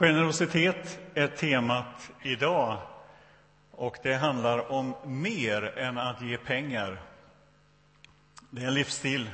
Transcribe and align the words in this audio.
Generositet 0.00 1.00
är 1.14 1.28
temat 1.28 2.10
idag. 2.22 2.78
Och 3.70 3.96
det 4.02 4.14
handlar 4.14 4.72
om 4.72 4.94
mer 5.04 5.78
än 5.78 5.98
att 5.98 6.22
ge 6.22 6.36
pengar. 6.36 7.00
Det 8.50 8.62
är 8.62 8.66
en 8.66 8.74
livsstil 8.74 9.30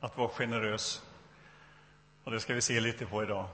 att 0.00 0.16
vara 0.16 0.28
generös. 0.28 1.02
Och 2.24 2.30
det 2.30 2.40
ska 2.40 2.54
vi 2.54 2.60
se 2.60 2.80
lite 2.80 3.06
på 3.06 3.22
idag. 3.22 3.46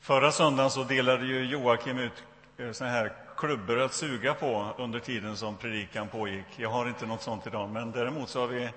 Förra 0.00 0.32
söndagen 0.32 0.70
så 0.70 0.84
delade 0.84 1.26
ju 1.26 1.44
Joakim 1.44 1.98
ut 1.98 2.24
eh, 2.56 2.72
såna 2.72 2.90
här 2.90 3.12
klubbor 3.36 3.80
att 3.80 3.92
suga 3.92 4.34
på 4.34 4.74
under 4.78 5.00
tiden 5.00 5.36
som 5.36 5.56
predikan 5.56 6.08
pågick. 6.08 6.46
Jag 6.56 6.70
har 6.70 6.88
inte 6.88 7.06
något 7.06 7.22
sånt 7.22 7.46
idag, 7.46 7.70
men 7.70 7.92
däremot 7.92 8.28
så 8.28 8.40
har 8.40 8.46
vi 8.46 8.70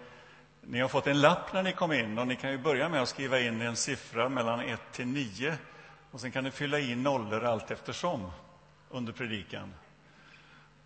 ni 0.61 0.79
har 0.79 0.87
fått 0.87 1.07
en 1.07 1.21
lapp 1.21 1.53
när 1.53 1.63
ni 1.63 1.71
kom 1.71 1.91
in 1.91 2.17
och 2.17 2.27
ni 2.27 2.35
kan 2.35 2.51
ju 2.51 2.57
börja 2.57 2.89
med 2.89 3.01
att 3.01 3.09
skriva 3.09 3.39
in 3.39 3.61
en 3.61 3.75
siffra 3.75 4.29
mellan 4.29 4.59
1 4.59 4.79
till 4.91 5.07
9 5.07 5.57
och 6.11 6.21
sen 6.21 6.31
kan 6.31 6.43
ni 6.43 6.51
fylla 6.51 6.79
i 6.79 6.95
nollor 6.95 7.43
allt 7.43 7.71
eftersom 7.71 8.31
under 8.89 9.13
predikan. 9.13 9.73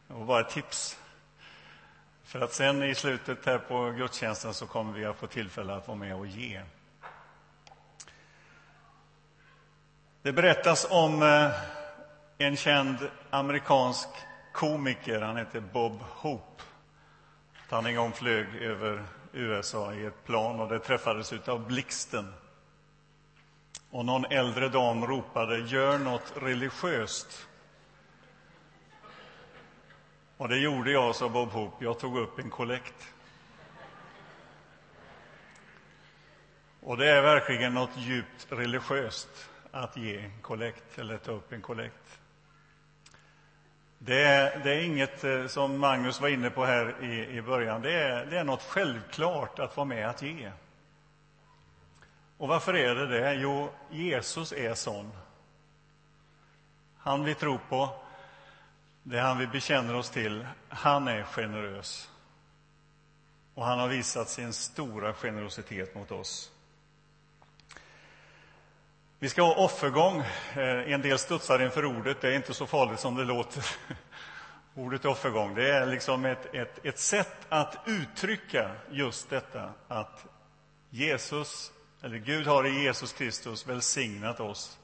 Och 0.08 0.26
bara 0.26 0.41
ett 0.41 0.49
tips. 0.49 0.99
För 2.23 2.41
att 2.41 2.54
sen 2.54 2.84
i 2.84 2.96
slutet 2.96 3.46
här 3.46 3.58
på 3.58 3.91
gudstjänsten 3.91 4.54
så 4.54 4.68
kommer 4.68 4.94
vi 4.94 5.05
att 5.05 5.18
få 5.18 5.27
tillfälle 5.27 5.73
att 5.73 5.88
vara 5.88 5.98
med 5.98 6.16
och 6.16 6.27
ge. 6.27 6.62
Det 10.22 10.34
berättas 10.34 10.88
om 10.90 11.24
eh, 11.24 11.52
en 12.38 12.58
känd 12.58 12.98
amerikansk 13.30 14.10
komiker. 14.54 15.21
Han 15.21 15.38
heter 15.38 15.60
Bob 15.60 15.99
Hope. 16.02 16.63
Han 17.70 17.85
en 17.85 17.96
gång 17.96 18.12
flög 18.12 18.55
över 18.55 19.05
USA 19.32 19.94
i 19.94 20.05
ett 20.05 20.24
plan 20.26 20.60
och 20.60 20.70
det 20.70 20.80
träffades 20.80 21.34
av 21.34 21.68
blixten. 21.68 22.34
Och 23.94 24.06
någon 24.06 24.26
äldre 24.26 24.70
dam 24.70 25.06
ropade 25.08 25.58
”Gör 25.58 25.98
något 25.98 26.34
religiöst”. 26.36 27.48
Och 30.38 30.50
det 30.50 30.58
gjorde 30.58 30.91
jag, 30.91 31.16
sa 31.16 31.30
Bob 31.30 31.50
Hope. 31.50 31.85
Jag 31.85 32.00
tog 32.00 32.18
upp 32.18 32.40
en 32.40 32.50
kollekt. 32.50 33.13
Och 36.82 36.98
det 36.98 37.10
är 37.10 37.22
verkligen 37.22 37.74
något 37.74 37.98
djupt 37.98 38.48
religiöst 38.50 39.50
att 39.72 39.98
ge 39.98 40.18
en 40.20 40.41
kollekt 40.41 41.00
eller 41.00 41.18
ta 41.18 41.32
upp 41.32 41.52
en 41.52 41.62
kollekt. 41.62 42.20
Det 43.98 44.24
är, 44.24 44.60
det 44.60 44.76
är 44.76 44.82
inget 44.84 45.24
eh, 45.24 45.48
som 45.48 45.80
Magnus 45.80 46.22
var 46.22 46.30
inne 46.30 46.50
på 46.50 46.66
här 46.66 47.04
i, 47.04 47.38
i 47.38 47.41
början. 47.41 47.82
Det 47.82 47.94
är, 47.94 48.26
det 48.26 48.38
är 48.38 48.44
något 48.44 48.63
självklart 48.63 49.60
att 49.60 49.78
vara 49.78 49.85
med 49.85 50.10
att 50.10 50.22
ge. 50.22 50.52
Och 52.44 52.49
varför 52.49 52.74
är 52.74 52.96
det 52.96 53.08
det? 53.08 53.34
Jo, 53.34 53.70
Jesus 53.90 54.52
är 54.52 54.74
sån. 54.74 55.12
Han 56.98 57.24
vi 57.24 57.35
tror 57.35 57.60
på, 57.70 57.90
det 59.04 59.18
är 59.18 59.22
han 59.22 59.38
vi 59.38 59.48
bekänner 59.48 59.96
oss 59.96 60.10
till, 60.10 60.48
han 60.70 61.08
är 61.08 61.24
generös. 61.24 62.12
Och 63.54 63.66
han 63.66 63.80
har 63.80 63.88
visat 63.88 64.30
sin 64.30 64.53
stora 64.53 65.13
generositet 65.13 65.96
mot 65.96 66.12
oss. 66.12 66.52
Vi 69.19 69.30
ska 69.30 69.41
ha 69.41 69.66
offergång. 69.66 70.19
Eh, 70.56 70.94
en 70.94 71.02
del 71.02 71.19
studsar 71.19 71.62
inför 71.62 71.85
ordet. 71.85 72.22
Det 72.22 72.30
är 72.30 72.35
inte 72.35 72.53
så 72.53 72.66
farligt 72.66 73.00
som 73.00 73.16
det 73.16 73.24
låter. 73.24 73.66
Ordet 74.75 75.06
offergång 75.06 75.56
det 75.56 75.69
är 75.69 75.85
liksom 75.85 76.25
ett, 76.25 76.56
ett, 76.56 76.85
ett 76.85 77.00
sätt 77.00 77.38
att 77.50 77.78
uttrycka 77.85 78.72
just 78.91 79.30
detta 79.30 79.74
att 79.88 80.25
Jesus, 80.90 81.72
eller 82.03 82.18
Gud 82.18 82.47
har 82.47 82.68
i 82.68 82.84
Jesus 82.84 83.13
Kristus 83.13 83.68
välsignat 83.68 84.40
oss 84.40 84.79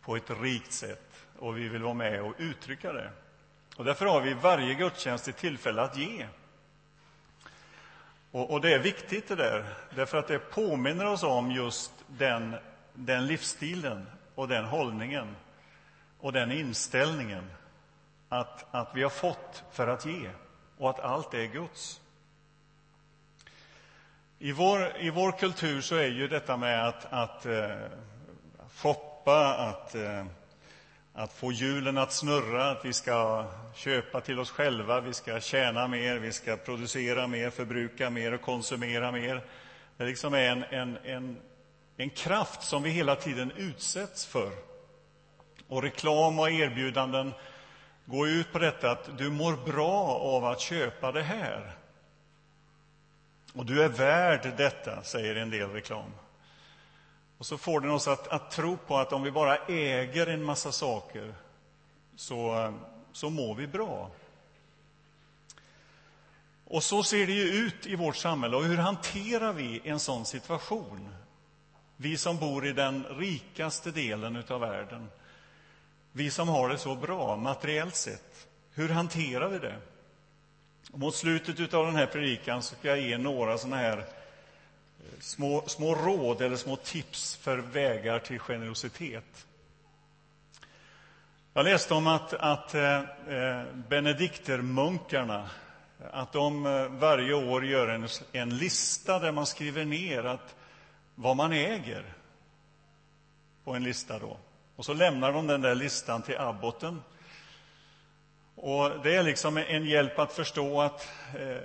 på 0.00 0.16
ett 0.16 0.30
rikt 0.30 0.72
sätt 0.72 1.26
och 1.38 1.58
vi 1.58 1.68
vill 1.68 1.82
vara 1.82 1.94
med 1.94 2.22
och 2.22 2.34
uttrycka 2.38 2.92
det. 2.92 3.10
Och 3.76 3.84
därför 3.84 4.06
har 4.06 4.20
vi 4.20 4.34
varje 4.34 4.74
gudstjänst 4.74 5.28
ett 5.28 5.36
tillfälle 5.36 5.82
att 5.82 5.96
ge. 5.96 6.26
Och, 8.30 8.50
och, 8.50 8.60
det 8.60 8.74
är 8.74 8.78
viktigt 8.78 9.28
det 9.28 9.36
där, 9.36 9.64
därför 9.94 10.18
att 10.18 10.28
det 10.28 10.38
påminner 10.38 11.06
oss 11.06 11.22
om 11.22 11.50
just 11.50 11.92
den 12.06 12.56
den 12.94 13.26
livsstilen 13.26 14.06
och 14.34 14.48
den 14.48 14.64
hållningen 14.64 15.36
och 16.20 16.32
den 16.32 16.52
inställningen 16.52 17.50
att, 18.28 18.74
att 18.74 18.90
vi 18.94 19.02
har 19.02 19.10
fått 19.10 19.64
för 19.72 19.88
att 19.88 20.06
ge 20.06 20.30
och 20.78 20.90
att 20.90 21.00
allt 21.00 21.34
är 21.34 21.46
Guds. 21.46 22.00
I 24.42 24.52
vår, 24.52 24.96
I 25.00 25.10
vår 25.10 25.32
kultur 25.32 25.80
så 25.80 25.94
är 25.94 26.06
ju 26.06 26.28
detta 26.28 26.56
med 26.56 26.88
att, 26.88 27.12
att 27.12 27.46
eh, 27.46 27.70
shoppa, 28.76 29.54
att, 29.54 29.94
eh, 29.94 30.26
att 31.14 31.32
få 31.32 31.52
hjulen 31.52 31.98
att 31.98 32.12
snurra, 32.12 32.70
att 32.70 32.84
vi 32.84 32.92
ska 32.92 33.46
köpa 33.74 34.20
till 34.20 34.38
oss 34.38 34.50
själva, 34.50 35.00
vi 35.00 35.12
ska 35.12 35.40
tjäna 35.40 35.88
mer, 35.88 36.16
vi 36.16 36.32
ska 36.32 36.56
producera 36.56 37.26
mer, 37.26 37.50
förbruka 37.50 38.10
mer 38.10 38.34
och 38.34 38.40
konsumera 38.40 39.12
mer. 39.12 39.44
Det 39.96 40.04
liksom 40.04 40.34
är 40.34 40.48
en, 40.48 40.64
en, 40.64 40.98
en 41.04 41.36
en 42.00 42.10
kraft 42.10 42.62
som 42.62 42.82
vi 42.82 42.90
hela 42.90 43.16
tiden 43.16 43.52
utsätts 43.56 44.26
för. 44.26 44.52
Och 45.68 45.82
reklam 45.82 46.38
och 46.38 46.50
erbjudanden 46.50 47.32
går 48.04 48.28
ut 48.28 48.52
på 48.52 48.58
detta 48.58 48.90
att 48.90 49.18
du 49.18 49.30
mår 49.30 49.72
bra 49.72 50.06
av 50.08 50.44
att 50.44 50.60
köpa 50.60 51.12
det 51.12 51.22
här. 51.22 51.79
Och 53.54 53.66
du 53.66 53.82
är 53.82 53.88
värd 53.88 54.52
detta, 54.56 55.02
säger 55.02 55.36
en 55.36 55.50
del 55.50 55.70
reklam. 55.70 56.12
Och 57.38 57.46
så 57.46 57.58
får 57.58 57.80
den 57.80 57.90
oss 57.90 58.08
att, 58.08 58.28
att 58.28 58.50
tro 58.50 58.76
på 58.76 58.98
att 58.98 59.12
om 59.12 59.22
vi 59.22 59.30
bara 59.30 59.56
äger 59.56 60.26
en 60.26 60.44
massa 60.44 60.72
saker 60.72 61.34
så, 62.16 62.72
så 63.12 63.30
mår 63.30 63.54
vi 63.54 63.66
bra. 63.66 64.10
Och 66.64 66.82
så 66.82 67.02
ser 67.02 67.26
det 67.26 67.32
ju 67.32 67.44
ut 67.44 67.86
i 67.86 67.96
vårt 67.96 68.16
samhälle. 68.16 68.56
Och 68.56 68.64
hur 68.64 68.76
hanterar 68.76 69.52
vi 69.52 69.80
en 69.84 70.00
sån 70.00 70.24
situation? 70.24 71.14
Vi 71.96 72.16
som 72.16 72.38
bor 72.38 72.66
i 72.66 72.72
den 72.72 73.04
rikaste 73.04 73.90
delen 73.90 74.44
av 74.48 74.60
världen. 74.60 75.10
Vi 76.12 76.30
som 76.30 76.48
har 76.48 76.68
det 76.68 76.78
så 76.78 76.94
bra 76.94 77.36
materiellt 77.36 77.94
sett. 77.94 78.48
Hur 78.72 78.88
hanterar 78.88 79.48
vi 79.48 79.58
det? 79.58 79.76
Och 80.92 80.98
mot 80.98 81.14
slutet 81.14 81.74
av 81.74 81.86
den 81.86 81.96
här 81.96 82.06
predikan 82.06 82.62
ska 82.62 82.88
jag 82.88 83.00
ge 83.00 83.18
några 83.18 83.58
såna 83.58 83.76
här 83.76 83.98
eh, 83.98 84.04
små, 85.20 85.62
små 85.66 85.94
råd 85.94 86.42
eller 86.42 86.56
små 86.56 86.76
tips 86.76 87.36
för 87.36 87.58
vägar 87.58 88.18
till 88.18 88.38
generositet. 88.38 89.46
Jag 91.52 91.64
läste 91.64 91.94
om 91.94 92.06
att, 92.06 92.32
att 92.32 92.74
eh, 92.74 92.96
eh, 93.28 93.64
benediktermunkarna 93.88 95.50
att 96.12 96.32
de 96.32 96.62
varje 97.00 97.34
år 97.34 97.66
gör 97.66 97.88
en, 97.88 98.08
en 98.32 98.58
lista 98.58 99.18
där 99.18 99.32
man 99.32 99.46
skriver 99.46 99.84
ner 99.84 100.24
att 100.24 100.56
vad 101.14 101.36
man 101.36 101.52
äger 101.52 102.04
på 103.64 103.72
en 103.72 103.84
lista. 103.84 104.18
då. 104.18 104.36
Och 104.76 104.84
så 104.84 104.94
lämnar 104.94 105.32
de 105.32 105.46
den 105.46 105.60
där 105.60 105.74
listan 105.74 106.22
till 106.22 106.38
abboten. 106.38 107.02
Och 108.62 109.00
Det 109.02 109.16
är 109.16 109.22
liksom 109.22 109.56
en 109.56 109.84
hjälp 109.84 110.18
att 110.18 110.32
förstå 110.32 110.80
att 110.80 111.08
eh, 111.34 111.56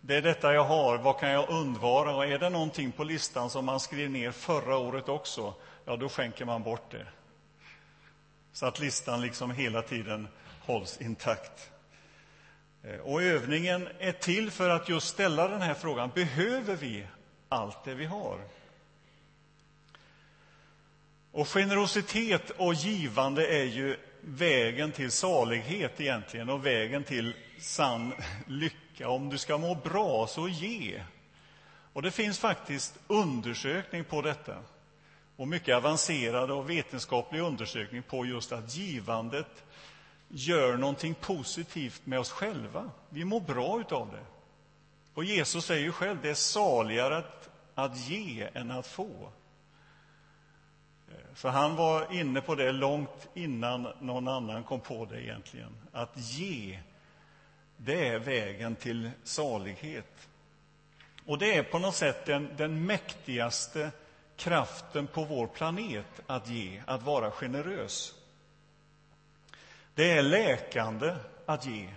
det 0.00 0.14
är 0.16 0.22
detta 0.22 0.54
jag 0.54 0.64
har, 0.64 0.98
vad 0.98 1.18
kan 1.18 1.30
jag 1.30 1.50
undvara? 1.50 2.16
Och 2.16 2.26
är 2.26 2.38
det 2.38 2.50
någonting 2.50 2.92
på 2.92 3.04
listan 3.04 3.50
som 3.50 3.64
man 3.64 3.80
skrev 3.80 4.10
ner 4.10 4.30
förra 4.30 4.76
året 4.76 5.08
också, 5.08 5.54
ja, 5.84 5.96
då 5.96 6.08
skänker 6.08 6.44
man 6.44 6.62
bort 6.62 6.90
det. 6.90 7.06
Så 8.52 8.66
att 8.66 8.80
listan 8.80 9.20
liksom 9.20 9.50
hela 9.50 9.82
tiden 9.82 10.28
hålls 10.60 11.00
intakt. 11.00 11.70
Eh, 12.82 13.00
och 13.00 13.22
övningen 13.22 13.88
är 13.98 14.12
till 14.12 14.50
för 14.50 14.70
att 14.70 14.88
just 14.88 15.08
ställa 15.08 15.48
den 15.48 15.62
här 15.62 15.74
frågan, 15.74 16.10
behöver 16.14 16.76
vi 16.76 17.06
allt 17.48 17.84
det 17.84 17.94
vi 17.94 18.04
har? 18.04 18.38
Och 21.32 21.48
generositet 21.48 22.50
och 22.50 22.74
givande 22.74 23.46
är 23.46 23.64
ju 23.64 23.96
vägen 24.26 24.92
till 24.92 25.10
salighet 25.10 26.00
egentligen 26.00 26.50
och 26.50 26.66
vägen 26.66 27.04
till 27.04 27.34
sann 27.58 28.12
lycka. 28.46 29.08
Om 29.08 29.28
du 29.28 29.38
ska 29.38 29.58
må 29.58 29.74
bra, 29.74 30.26
så 30.26 30.48
ge. 30.48 31.02
Och 31.92 32.02
det 32.02 32.10
finns 32.10 32.38
faktiskt 32.38 32.98
undersökning 33.06 34.04
på 34.04 34.22
detta. 34.22 34.56
Och 35.36 35.48
mycket 35.48 35.76
avancerad 35.76 36.50
och 36.50 36.70
vetenskaplig 36.70 37.40
undersökning 37.40 38.02
på 38.02 38.26
just 38.26 38.52
att 38.52 38.76
givandet 38.76 39.64
gör 40.28 40.76
någonting 40.76 41.14
positivt 41.14 42.06
med 42.06 42.18
oss 42.18 42.30
själva. 42.30 42.90
Vi 43.08 43.24
mår 43.24 43.40
bra 43.40 43.80
utav 43.80 44.10
det. 44.10 44.24
Och 45.14 45.24
Jesus 45.24 45.64
säger 45.64 45.82
ju 45.82 45.92
själv, 45.92 46.18
det 46.22 46.30
är 46.30 46.34
saligare 46.34 47.16
att, 47.16 47.50
att 47.74 48.08
ge 48.08 48.48
än 48.54 48.70
att 48.70 48.86
få. 48.86 49.32
För 51.34 51.48
han 51.48 51.76
var 51.76 52.12
inne 52.12 52.40
på 52.40 52.54
det 52.54 52.72
långt 52.72 53.28
innan 53.34 53.88
någon 54.00 54.28
annan 54.28 54.64
kom 54.64 54.80
på 54.80 55.04
det 55.04 55.22
egentligen. 55.22 55.76
Att 55.92 56.12
ge, 56.16 56.80
det 57.76 58.08
är 58.08 58.18
vägen 58.18 58.76
till 58.76 59.10
salighet. 59.24 60.28
Och 61.26 61.38
det 61.38 61.56
är 61.56 61.62
på 61.62 61.78
något 61.78 61.94
sätt 61.94 62.26
den, 62.26 62.48
den 62.56 62.86
mäktigaste 62.86 63.90
kraften 64.36 65.06
på 65.06 65.24
vår 65.24 65.46
planet 65.46 66.20
att 66.26 66.48
ge, 66.48 66.82
att 66.86 67.02
vara 67.02 67.30
generös. 67.30 68.14
Det 69.94 70.10
är 70.10 70.22
läkande 70.22 71.16
att 71.46 71.66
ge. 71.66 71.88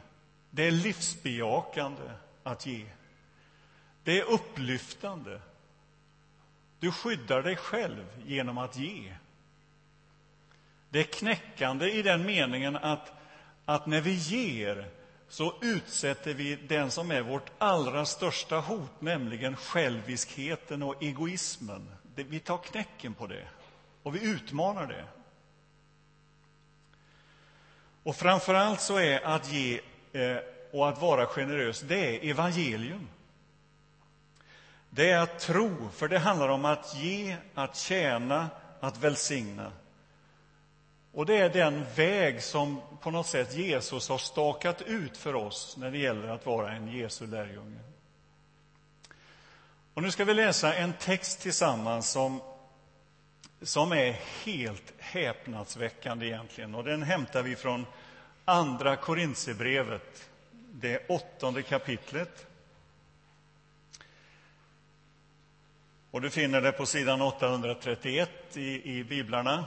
Det 0.50 0.68
är 0.68 0.72
livsbejakande 0.72 2.12
att 2.44 2.66
ge. 2.66 2.86
Det 4.04 4.20
är 4.20 4.24
upplyftande. 4.24 5.42
Du 6.80 6.92
skyddar 6.92 7.44
dig 7.44 7.56
själv 7.56 8.06
genom 8.26 8.58
att 8.58 8.78
ge. 8.78 9.14
Det 10.90 11.00
är 11.00 11.04
knäckande 11.04 11.92
i 11.92 12.02
den 12.02 12.26
meningen 12.26 12.76
att, 12.76 13.12
att 13.66 13.86
när 13.86 14.02
vi 14.02 14.14
ger 14.14 14.86
så 15.30 15.54
utsätter 15.62 16.34
vi 16.34 16.56
den 16.56 16.92
som 16.92 17.12
är 17.12 17.22
vårt 17.22 17.52
allra 17.58 18.06
största 18.06 18.60
hot, 18.60 19.02
nämligen 19.02 19.56
själviskheten 19.56 20.84
och 20.84 21.04
egoismen. 21.04 21.92
Vi 22.16 22.40
tar 22.40 22.58
knäcken 22.58 23.14
på 23.14 23.28
det, 23.28 23.48
och 24.04 24.16
vi 24.16 24.24
utmanar 24.24 24.88
det. 24.88 25.06
Och 28.04 28.16
framför 28.16 28.54
allt 28.54 28.82
så 28.82 28.98
är 28.98 29.26
att 29.26 29.52
ge 29.52 29.82
eh, 30.14 30.38
och 30.72 30.90
att 30.90 31.02
vara 31.02 31.26
generös, 31.26 31.82
det 31.82 32.16
är 32.16 32.30
evangelium. 32.30 33.08
Det 34.90 35.10
är 35.10 35.20
att 35.20 35.40
tro, 35.40 35.90
för 35.94 36.08
det 36.08 36.20
handlar 36.20 36.50
om 36.50 36.66
att 36.66 36.96
ge, 36.96 37.36
att 37.54 37.76
tjäna, 37.76 38.50
att 38.80 38.98
välsigna. 38.98 39.72
Och 41.18 41.26
det 41.26 41.38
är 41.38 41.50
den 41.50 41.86
väg 41.96 42.44
som 42.44 42.82
på 43.02 43.12
något 43.12 43.28
sätt 43.28 43.56
Jesus 43.56 44.10
har 44.10 44.18
stakat 44.18 44.82
ut 44.82 45.18
för 45.18 45.36
oss 45.36 45.78
när 45.78 45.92
det 45.92 45.98
gäller 45.98 46.28
att 46.28 46.46
vara 46.46 46.72
en 46.72 46.88
Jesu 46.88 47.28
lärjunge. 47.28 47.80
Och 49.94 50.04
nu 50.04 50.12
ska 50.12 50.26
vi 50.26 50.34
läsa 50.34 50.76
en 50.76 50.94
text 50.94 51.42
tillsammans 51.42 52.10
som, 52.10 52.42
som 53.62 53.92
är 53.92 54.12
helt 54.44 54.94
häpnadsväckande 54.98 56.26
egentligen. 56.26 56.76
Och 56.76 56.84
den 56.84 57.04
hämtar 57.04 57.44
vi 57.44 57.56
från 57.56 57.86
Andra 58.46 58.96
Korintierbrevet, 58.96 60.30
det 60.72 61.08
åttonde 61.10 61.62
kapitlet. 61.62 62.46
Och 66.12 66.22
du 66.22 66.30
finner 66.30 66.62
det 66.62 66.72
på 66.72 66.86
sidan 66.86 67.22
831 67.22 68.30
i, 68.54 68.98
i 68.98 69.04
biblarna. 69.04 69.66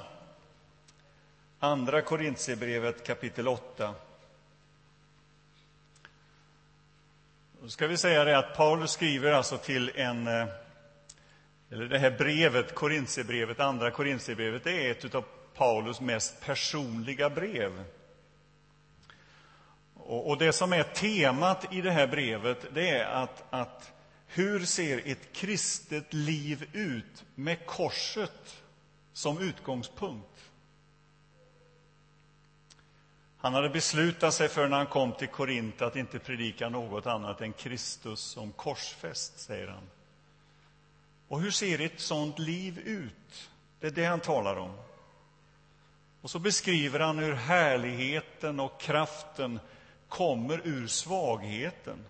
Andra 1.62 2.02
Korintierbrevet 2.02 3.06
kapitel 3.06 3.48
8. 3.48 3.94
Då 7.62 7.68
ska 7.68 7.86
vi 7.86 7.96
säga 7.96 8.24
det 8.24 8.38
att 8.38 8.56
Paulus 8.56 8.90
skriver 8.90 9.32
alltså 9.32 9.58
till 9.58 9.90
en... 9.94 10.26
Eh, 10.26 10.46
eller 11.70 11.86
det 11.86 11.98
här 11.98 12.10
brevet, 12.10 12.74
Korintierbrevet, 12.74 13.60
Andra 13.60 13.90
Korintierbrevet, 13.90 14.64
det 14.64 14.86
är 14.86 14.90
ett 14.90 15.14
av 15.14 15.24
Paulus 15.54 16.00
mest 16.00 16.40
personliga 16.40 17.30
brev. 17.30 17.84
Och, 19.94 20.38
det 20.38 20.52
som 20.52 20.72
är 20.72 20.82
temat 20.82 21.72
i 21.72 21.80
det 21.80 21.90
här 21.90 22.06
brevet, 22.06 22.66
det 22.74 22.90
är 22.90 23.04
att, 23.04 23.44
att 23.50 23.92
hur 24.26 24.64
ser 24.64 25.02
ett 25.04 25.32
kristet 25.32 26.12
liv 26.12 26.68
ut 26.72 27.24
med 27.34 27.66
korset 27.66 28.62
som 29.12 29.38
utgångspunkt? 29.38 30.49
Han 33.42 33.54
hade 33.54 33.70
beslutat 33.70 34.34
sig 34.34 34.48
för 34.48 34.68
när 34.68 34.76
han 34.76 34.86
kom 34.86 35.12
till 35.12 35.28
Korint 35.28 35.82
att 35.82 35.96
inte 35.96 36.18
predika 36.18 36.68
något 36.68 37.06
annat 37.06 37.40
än 37.40 37.52
Kristus 37.52 38.20
som 38.20 38.52
korsfäst, 38.52 39.40
säger 39.40 39.68
han. 39.68 39.82
Och 41.28 41.40
hur 41.40 41.50
ser 41.50 41.80
ett 41.80 42.00
sånt 42.00 42.38
liv 42.38 42.78
ut? 42.78 43.50
Det 43.80 43.86
är 43.86 43.90
det 43.90 44.04
han 44.04 44.20
talar 44.20 44.56
om. 44.56 44.72
Och 46.20 46.30
så 46.30 46.38
beskriver 46.38 47.00
han 47.00 47.18
hur 47.18 47.32
härligheten 47.32 48.60
och 48.60 48.80
kraften 48.80 49.60
kommer 50.08 50.60
ur 50.64 50.86
svagheten. 50.86 52.04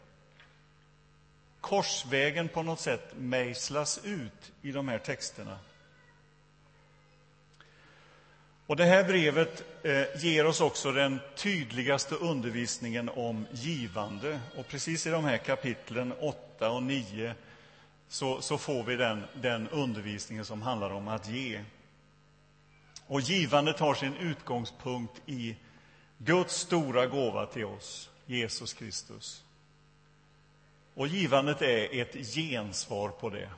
Korsvägen 1.60 2.48
på 2.48 2.62
något 2.62 2.80
sätt 2.80 3.14
mejslas 3.16 4.00
ut 4.04 4.52
i 4.62 4.72
de 4.72 4.88
här 4.88 4.98
texterna. 4.98 5.58
Och 8.70 8.76
det 8.76 8.84
här 8.84 9.04
brevet 9.04 9.64
eh, 9.82 10.24
ger 10.24 10.46
oss 10.46 10.60
också 10.60 10.92
den 10.92 11.20
tydligaste 11.36 12.14
undervisningen 12.14 13.08
om 13.08 13.46
givande. 13.52 14.40
Och 14.56 14.68
precis 14.68 15.06
i 15.06 15.10
de 15.10 15.24
här 15.24 15.36
kapitlen 15.36 16.12
8 16.20 16.70
och 16.70 16.82
9 16.82 17.34
så, 18.08 18.40
så 18.40 18.58
får 18.58 18.82
vi 18.82 18.96
den, 18.96 19.22
den 19.34 19.68
undervisningen 19.68 20.44
som 20.44 20.62
handlar 20.62 20.90
om 20.90 21.08
att 21.08 21.28
ge. 21.28 21.64
Och 23.06 23.20
givandet 23.20 23.78
har 23.78 23.94
sin 23.94 24.16
utgångspunkt 24.16 25.22
i 25.26 25.56
Guds 26.18 26.54
stora 26.54 27.06
gåva 27.06 27.46
till 27.46 27.64
oss, 27.64 28.10
Jesus 28.26 28.72
Kristus. 28.72 29.42
Och 30.94 31.06
givandet 31.06 31.62
är 31.62 32.00
ett 32.00 32.34
gensvar 32.34 33.08
på 33.08 33.30
det. 33.30 33.50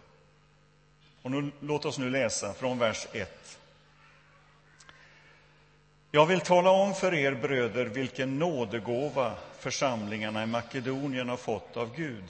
Och 1.23 1.31
nu, 1.31 1.51
låt 1.61 1.85
oss 1.85 1.99
nu 1.99 2.11
läsa 2.11 2.55
från 2.55 2.79
vers 2.79 3.07
1. 3.13 3.59
Jag 6.15 6.27
vill 6.27 6.41
tala 6.41 6.71
om 6.71 6.95
för 6.95 7.15
er 7.15 7.35
bröder 7.35 7.85
vilken 7.85 8.39
nådegåva 8.39 9.35
församlingarna 9.59 10.43
i 10.43 10.47
Makedonien 10.47 11.29
har 11.29 11.37
fått 11.37 11.77
av 11.77 11.97
Gud. 11.97 12.25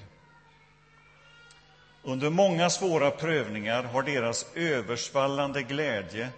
Under 2.03 2.31
många 2.31 2.71
svåra 2.71 3.11
prövningar 3.11 3.83
har 3.83 4.03
deras 4.03 4.47
översvallande 4.55 5.63
glädje 5.63 6.29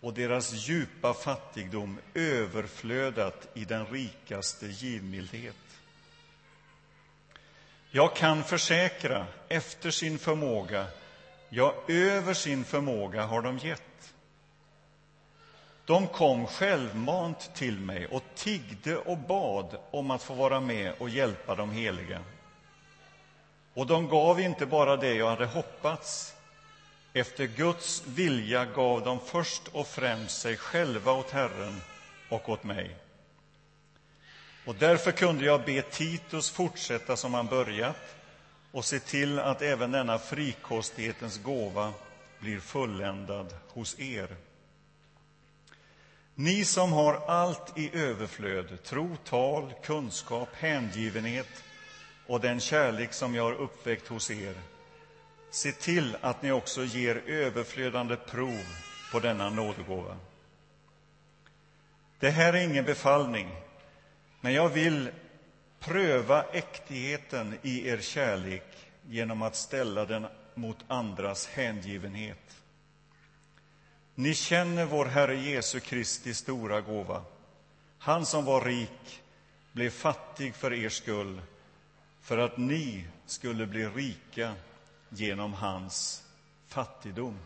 och 0.00 0.14
deras 0.14 0.52
djupa 0.52 1.14
fattigdom 1.14 1.98
överflödat 2.14 3.48
i 3.54 3.64
den 3.64 3.86
rikaste 3.86 4.66
givmildhet. 4.66 5.80
Jag 7.90 8.16
kan 8.16 8.44
försäkra, 8.44 9.26
efter 9.48 9.90
sin 9.90 10.18
förmåga, 10.18 10.86
ja, 11.48 11.74
över 11.88 12.34
sin 12.34 12.64
förmåga 12.64 13.22
har 13.22 13.42
de 13.42 13.58
gett. 13.58 13.82
De 15.86 16.06
kom 16.06 16.46
självmant 16.46 17.54
till 17.54 17.78
mig 17.78 18.06
och 18.06 18.22
tiggde 18.34 18.96
och 18.96 19.18
bad 19.18 19.76
om 19.90 20.10
att 20.10 20.22
få 20.22 20.34
vara 20.34 20.60
med 20.60 20.92
och 20.98 21.08
hjälpa 21.10 21.54
de 21.54 21.70
heliga. 21.70 22.22
Och 23.74 23.86
de 23.86 24.08
gav 24.08 24.40
inte 24.40 24.66
bara 24.66 24.96
det 24.96 25.14
jag 25.14 25.30
hade 25.30 25.46
hoppats. 25.46 26.34
Efter 27.12 27.46
Guds 27.46 28.02
vilja 28.06 28.64
gav 28.64 29.04
de 29.04 29.20
först 29.20 29.62
och 29.72 29.86
främst 29.86 30.40
sig 30.40 30.56
själva 30.56 31.12
åt 31.12 31.30
Herren 31.30 31.80
och 32.28 32.48
åt 32.48 32.64
mig. 32.64 32.96
Och 34.64 34.74
därför 34.74 35.12
kunde 35.12 35.44
jag 35.44 35.64
be 35.64 35.82
Titus 35.82 36.50
fortsätta 36.50 37.16
som 37.16 37.34
han 37.34 37.46
börjat 37.46 38.16
och 38.72 38.84
se 38.84 38.98
till 38.98 39.38
att 39.38 39.62
även 39.62 39.90
denna 39.90 40.18
frikostighetens 40.18 41.42
gåva 41.42 41.92
blir 42.40 42.60
fulländad 42.60 43.54
hos 43.68 44.00
er. 44.00 44.36
Ni 46.38 46.64
som 46.64 46.92
har 46.92 47.14
allt 47.14 47.78
i 47.78 47.96
överflöd, 47.96 48.82
tro, 48.82 49.16
tal, 49.24 49.72
kunskap, 49.82 50.48
hängivenhet 50.54 51.64
och 52.26 52.40
den 52.40 52.60
kärlek 52.60 53.12
som 53.12 53.34
jag 53.34 53.42
har 53.42 53.52
uppväckt 53.52 54.08
hos 54.08 54.30
er, 54.30 54.54
se 55.50 55.72
till 55.72 56.16
att 56.20 56.42
ni 56.42 56.52
också 56.52 56.84
ger 56.84 57.22
överflödande 57.26 58.16
prov 58.16 58.76
på 59.10 59.20
denna 59.20 59.50
nådegåva. 59.50 60.16
Det 62.18 62.30
här 62.30 62.52
är 62.52 62.64
ingen 62.70 62.84
befallning, 62.84 63.48
men 64.40 64.52
jag 64.52 64.68
vill 64.68 65.10
pröva 65.80 66.44
äktigheten 66.52 67.58
i 67.62 67.88
er 67.88 67.98
kärlek 67.98 68.90
genom 69.08 69.42
att 69.42 69.56
ställa 69.56 70.04
den 70.04 70.26
mot 70.54 70.84
andras 70.88 71.46
hängivenhet. 71.46 72.55
Ni 74.18 74.34
känner 74.34 74.84
vår 74.84 75.04
Herre 75.04 75.36
Jesu 75.36 75.80
Kristi 75.80 76.34
stora 76.34 76.80
gåva. 76.80 77.22
Han 77.98 78.26
som 78.26 78.44
var 78.44 78.64
rik 78.64 79.22
blev 79.72 79.90
fattig 79.90 80.54
för 80.54 80.72
er 80.72 80.88
skull 80.88 81.40
för 82.20 82.38
att 82.38 82.56
ni 82.56 83.04
skulle 83.26 83.66
bli 83.66 83.86
rika 83.86 84.54
genom 85.08 85.52
hans 85.52 86.22
fattigdom. 86.68 87.38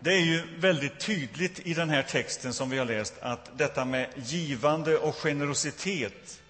Det 0.00 0.14
är 0.14 0.20
ju 0.20 0.58
väldigt 0.58 1.00
tydligt 1.00 1.66
i 1.66 1.74
den 1.74 1.90
här 1.90 2.02
texten 2.02 2.54
som 2.54 2.70
vi 2.70 2.78
har 2.78 2.86
läst 2.86 3.14
att 3.20 3.58
detta 3.58 3.84
med 3.84 4.10
givande 4.16 4.98
och 4.98 5.16
generositet, 5.16 6.42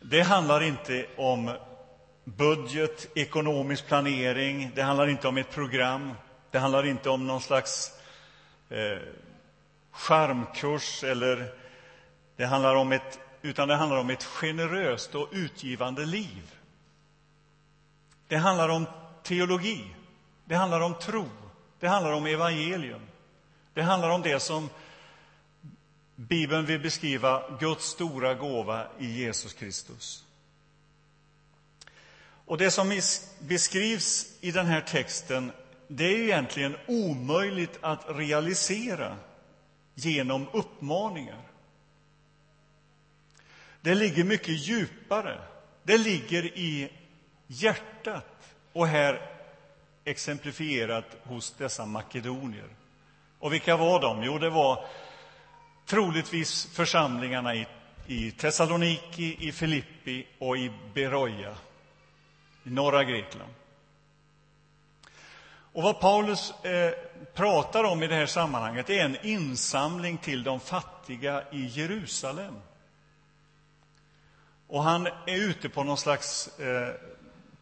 det 0.00 0.22
handlar 0.22 0.62
inte 0.62 1.06
om 1.16 1.56
budget, 2.36 3.08
ekonomisk 3.14 3.86
planering. 3.86 4.70
Det 4.74 4.82
handlar 4.82 5.08
inte 5.08 5.28
om 5.28 5.38
ett 5.38 5.50
program. 5.50 6.12
Det 6.50 6.58
handlar 6.58 6.86
inte 6.86 7.10
om 7.10 7.26
någon 7.26 7.40
slags 7.40 7.92
eh, 8.68 8.98
charmkurs 9.90 11.04
eller 11.04 11.54
det 12.36 12.46
handlar 12.46 12.74
om 12.74 12.92
ett, 12.92 13.18
utan 13.42 13.68
det 13.68 13.74
handlar 13.74 13.96
om 13.96 14.10
ett 14.10 14.24
generöst 14.24 15.14
och 15.14 15.28
utgivande 15.32 16.06
liv. 16.06 16.54
Det 18.28 18.36
handlar 18.36 18.68
om 18.68 18.86
teologi, 19.22 19.84
det 20.44 20.54
handlar 20.54 20.80
om 20.80 20.94
tro, 20.94 21.28
det 21.80 21.88
handlar 21.88 22.12
om 22.12 22.26
evangelium. 22.26 23.00
Det 23.74 23.82
handlar 23.82 24.10
om 24.10 24.22
det 24.22 24.40
som 24.40 24.68
Bibeln 26.16 26.66
vill 26.66 26.80
beskriva 26.80 27.42
Guds 27.60 27.84
stora 27.84 28.34
gåva 28.34 28.86
i 28.98 29.06
Jesus 29.06 29.52
Kristus. 29.52 30.24
Och 32.48 32.58
det 32.58 32.70
som 32.70 33.00
beskrivs 33.38 34.26
i 34.40 34.50
den 34.50 34.66
här 34.66 34.80
texten, 34.80 35.52
det 35.88 36.04
är 36.04 36.18
egentligen 36.18 36.76
omöjligt 36.86 37.78
att 37.80 38.04
realisera 38.08 39.16
genom 39.94 40.46
uppmaningar. 40.52 41.42
Det 43.80 43.94
ligger 43.94 44.24
mycket 44.24 44.66
djupare. 44.68 45.38
Det 45.82 45.98
ligger 45.98 46.44
i 46.58 46.92
hjärtat 47.46 48.54
och 48.72 48.86
här 48.86 49.30
exemplifierat 50.04 51.16
hos 51.22 51.54
dessa 51.58 51.86
makedonier. 51.86 52.68
Och 53.38 53.52
vilka 53.52 53.76
var 53.76 54.00
de? 54.00 54.22
Jo, 54.22 54.38
det 54.38 54.50
var 54.50 54.86
troligtvis 55.86 56.66
församlingarna 56.66 57.54
i, 57.54 57.66
i 58.06 58.30
Thessaloniki, 58.30 59.48
i 59.48 59.52
Filippi 59.52 60.26
och 60.38 60.56
i 60.56 60.72
Beroja 60.94 61.56
i 62.68 62.70
norra 62.70 63.04
Grekland. 63.04 63.52
Och 65.72 65.82
vad 65.82 66.00
Paulus 66.00 66.64
eh, 66.64 66.92
pratar 67.34 67.84
om 67.84 68.02
i 68.02 68.06
det 68.06 68.14
här 68.14 68.26
sammanhanget 68.26 68.90
är 68.90 69.04
en 69.04 69.16
insamling 69.26 70.18
till 70.18 70.42
de 70.42 70.60
fattiga 70.60 71.44
i 71.52 71.66
Jerusalem. 71.66 72.54
Och 74.66 74.82
han 74.82 75.06
är 75.06 75.36
ute 75.36 75.68
på 75.68 75.84
någon 75.84 75.96
slags 75.96 76.58
eh, 76.58 76.94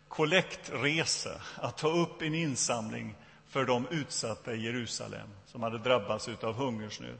kollektresa, 0.09 1.41
att 1.57 1.77
ta 1.77 1.89
upp 1.89 2.23
en 2.23 2.35
insamling 2.35 3.15
för 3.47 3.65
de 3.65 3.87
utsatta 3.91 4.55
i 4.55 4.65
Jerusalem 4.65 5.29
som 5.47 5.63
hade 5.63 5.79
drabbats 5.79 6.29
av 6.29 6.55
hungersnöd. 6.55 7.19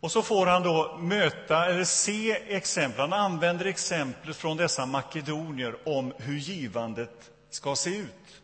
Och 0.00 0.12
så 0.12 0.22
får 0.22 0.46
han 0.46 0.62
då 0.62 0.96
möta, 0.98 1.66
eller 1.66 1.84
se 1.84 2.32
exempel. 2.32 3.00
Han 3.00 3.12
använder 3.12 3.64
exempel 3.64 4.34
från 4.34 4.56
dessa 4.56 4.86
makedonier 4.86 5.76
om 5.88 6.12
hur 6.18 6.36
givandet 6.38 7.30
ska 7.50 7.76
se 7.76 7.96
ut. 7.96 8.42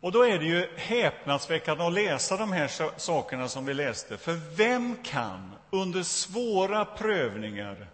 Och 0.00 0.12
då 0.12 0.26
är 0.26 0.38
det 0.38 0.44
ju 0.44 0.68
häpnadsväckande 0.76 1.84
att 1.84 1.92
läsa 1.92 2.36
de 2.36 2.52
här 2.52 2.98
sakerna 2.98 3.48
som 3.48 3.66
vi 3.66 3.74
läste. 3.74 4.16
För 4.16 4.56
vem 4.56 4.96
kan 5.04 5.54
under 5.70 6.02
svåra 6.02 6.84
prövningar 6.84 7.86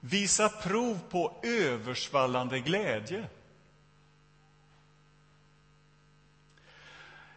visa 0.00 0.48
prov 0.48 0.98
på 1.10 1.40
översvallande 1.42 2.60
glädje? 2.60 3.26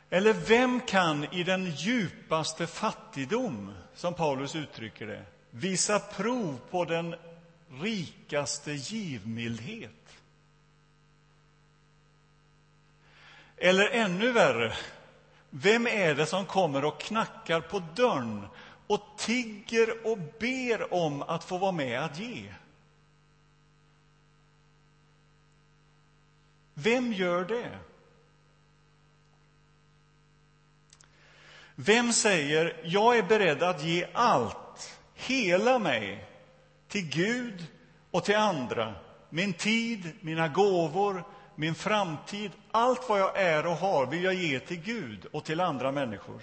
Eller 0.09 0.33
vem 0.33 0.81
kan 0.81 1.33
i 1.33 1.43
den 1.43 1.65
djupaste 1.71 2.67
fattigdom, 2.67 3.73
som 3.93 4.13
Paulus 4.13 4.55
uttrycker 4.55 5.07
det, 5.07 5.25
visa 5.51 5.99
prov 5.99 6.59
på 6.69 6.85
den 6.85 7.15
rikaste 7.81 8.71
givmildhet? 8.71 9.91
Eller 13.57 13.89
ännu 13.89 14.31
värre, 14.31 14.73
vem 15.49 15.87
är 15.87 16.15
det 16.15 16.25
som 16.25 16.45
kommer 16.45 16.85
och 16.85 16.99
knackar 16.99 17.61
på 17.61 17.79
dörren 17.95 18.47
och 18.87 19.01
tigger 19.17 20.07
och 20.07 20.17
ber 20.39 20.93
om 20.93 21.21
att 21.21 21.43
få 21.43 21.57
vara 21.57 21.71
med 21.71 22.03
att 22.03 22.19
ge? 22.19 22.53
Vem 26.73 27.13
gör 27.13 27.45
det? 27.45 27.79
Vem 31.81 32.13
säger 32.13 32.81
jag 32.83 33.17
är 33.17 33.23
beredd 33.23 33.63
att 33.63 33.83
ge 33.83 34.07
allt, 34.13 34.97
hela 35.15 35.79
mig, 35.79 36.25
till 36.87 37.09
Gud 37.09 37.65
och 38.11 38.25
till 38.25 38.35
andra, 38.35 38.95
min 39.29 39.53
tid, 39.53 40.11
mina 40.21 40.47
gåvor, 40.47 41.23
min 41.55 41.75
framtid, 41.75 42.51
allt 42.71 43.09
vad 43.09 43.19
jag 43.19 43.37
är 43.41 43.65
och 43.65 43.75
har 43.75 44.05
vill 44.05 44.23
jag 44.23 44.33
ge 44.33 44.59
till 44.59 44.81
Gud 44.81 45.25
och 45.31 45.45
till 45.45 45.59
andra 45.59 45.91
människor. 45.91 46.41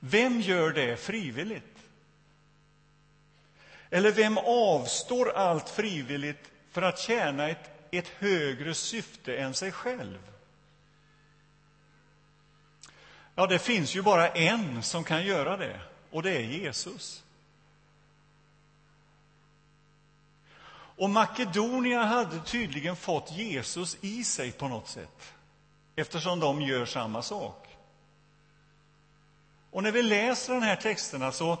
Vem 0.00 0.40
gör 0.40 0.70
det 0.70 0.96
frivilligt? 0.96 1.78
Eller 3.90 4.12
vem 4.12 4.38
avstår 4.38 5.30
allt 5.30 5.68
frivilligt 5.68 6.50
för 6.70 6.82
att 6.82 6.98
tjäna 6.98 7.48
ett, 7.48 7.70
ett 7.90 8.08
högre 8.08 8.74
syfte 8.74 9.36
än 9.36 9.54
sig 9.54 9.72
själv? 9.72 10.31
Ja, 13.34 13.46
det 13.46 13.58
finns 13.58 13.94
ju 13.94 14.02
bara 14.02 14.28
en 14.28 14.82
som 14.82 15.04
kan 15.04 15.26
göra 15.26 15.56
det, 15.56 15.80
och 16.10 16.22
det 16.22 16.36
är 16.36 16.40
Jesus. 16.40 17.22
Och 20.96 21.10
Makedonia 21.10 22.04
hade 22.04 22.40
tydligen 22.40 22.96
fått 22.96 23.32
Jesus 23.32 23.96
i 24.00 24.24
sig 24.24 24.52
på 24.52 24.68
något 24.68 24.88
sätt, 24.88 25.32
eftersom 25.96 26.40
de 26.40 26.62
gör 26.62 26.86
samma 26.86 27.22
sak. 27.22 27.68
Och 29.70 29.82
när 29.82 29.92
vi 29.92 30.02
läser 30.02 30.54
de 30.54 30.62
här 30.62 30.76
texterna 30.76 31.32
så, 31.32 31.58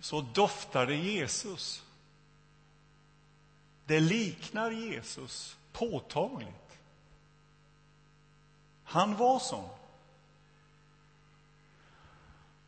så 0.00 0.20
doftar 0.20 0.86
det 0.86 0.96
Jesus. 0.96 1.82
Det 3.86 4.00
liknar 4.00 4.70
Jesus 4.70 5.56
påtagligt. 5.72 6.78
Han 8.84 9.16
var 9.16 9.38
sån. 9.38 9.68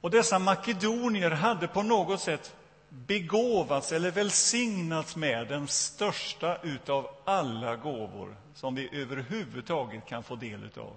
Och 0.04 0.10
dessa 0.10 0.38
makedonier 0.38 1.30
hade 1.30 1.68
på 1.68 1.82
något 1.82 2.20
sätt 2.20 2.56
begåvats 2.88 3.92
eller 3.92 4.10
välsignats 4.10 5.16
med 5.16 5.48
den 5.48 5.68
största 5.68 6.58
utav 6.62 7.08
alla 7.24 7.76
gåvor 7.76 8.36
som 8.54 8.74
vi 8.74 9.00
överhuvudtaget 9.02 10.06
kan 10.06 10.22
få 10.22 10.36
del 10.36 10.64
utav. 10.64 10.92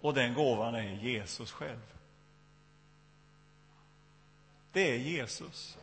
Och 0.00 0.14
den 0.14 0.34
gåvan 0.34 0.74
är 0.74 0.92
Jesus 0.92 1.52
själv. 1.52 1.80
Det 4.72 4.90
är 4.90 4.96
Jesus. 4.96 5.78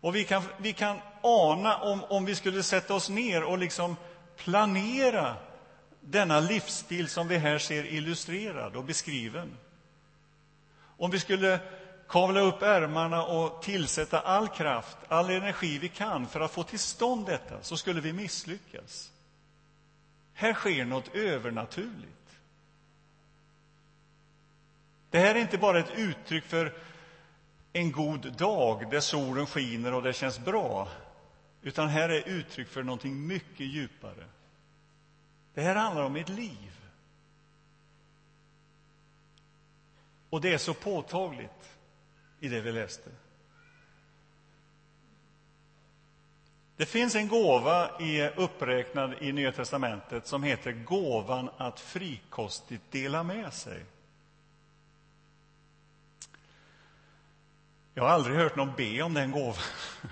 Och 0.00 0.14
vi 0.14 0.24
kan, 0.24 0.42
vi 0.58 0.72
kan 0.72 0.98
ana, 1.22 1.76
om, 1.76 2.04
om 2.04 2.24
vi 2.24 2.34
skulle 2.34 2.62
sätta 2.62 2.94
oss 2.94 3.08
ner 3.08 3.44
och 3.44 3.58
liksom 3.58 3.96
planera 4.36 5.36
denna 6.00 6.40
livsstil 6.40 7.08
som 7.08 7.28
vi 7.28 7.36
här 7.36 7.58
ser 7.58 7.84
illustrerad 7.84 8.76
och 8.76 8.84
beskriven 8.84 9.56
om 11.00 11.10
vi 11.10 11.18
skulle 11.18 11.60
kavla 12.08 12.40
upp 12.40 12.62
ärmarna 12.62 13.24
och 13.24 13.62
tillsätta 13.62 14.20
all 14.20 14.48
kraft, 14.48 14.96
all 15.08 15.30
energi 15.30 15.78
vi 15.78 15.88
kan 15.88 16.26
för 16.26 16.40
att 16.40 16.50
få 16.50 16.62
till 16.62 16.78
stånd 16.78 17.26
detta, 17.26 17.62
så 17.62 17.76
skulle 17.76 18.00
vi 18.00 18.12
misslyckas. 18.12 19.12
Här 20.34 20.54
sker 20.54 20.84
något 20.84 21.14
övernaturligt. 21.14 22.40
Det 25.10 25.18
här 25.18 25.34
är 25.34 25.38
inte 25.38 25.58
bara 25.58 25.78
ett 25.78 25.92
uttryck 25.96 26.44
för 26.44 26.74
en 27.72 27.92
god 27.92 28.32
dag 28.32 28.90
där 28.90 29.00
solen 29.00 29.46
skiner 29.46 29.94
och 29.94 30.02
det 30.02 30.12
känns 30.12 30.38
bra, 30.38 30.88
utan 31.62 31.88
här 31.88 32.08
är 32.08 32.28
uttryck 32.28 32.68
för 32.68 32.82
någonting 32.82 33.26
mycket 33.26 33.66
djupare. 33.66 34.24
Det 35.54 35.60
här 35.60 35.74
handlar 35.74 36.02
om 36.02 36.16
ett 36.16 36.28
liv. 36.28 36.79
Och 40.30 40.40
det 40.40 40.52
är 40.54 40.58
så 40.58 40.74
påtagligt 40.74 41.78
i 42.40 42.48
det 42.48 42.60
vi 42.60 42.72
läste. 42.72 43.10
Det 46.76 46.86
finns 46.86 47.14
en 47.14 47.28
gåva 47.28 48.00
i, 48.00 48.28
uppräknad 48.28 49.14
i 49.20 49.32
Nya 49.32 49.52
testamentet 49.52 50.26
som 50.26 50.42
heter 50.42 50.72
gåvan 50.72 51.50
att 51.56 51.80
frikostigt 51.80 52.82
dela 52.90 53.22
med 53.22 53.52
sig. 53.52 53.84
Jag 57.94 58.02
har 58.02 58.10
aldrig 58.10 58.36
hört 58.36 58.56
någon 58.56 58.72
be 58.76 59.02
om 59.02 59.14
den 59.14 59.30
gåvan. 59.30 59.54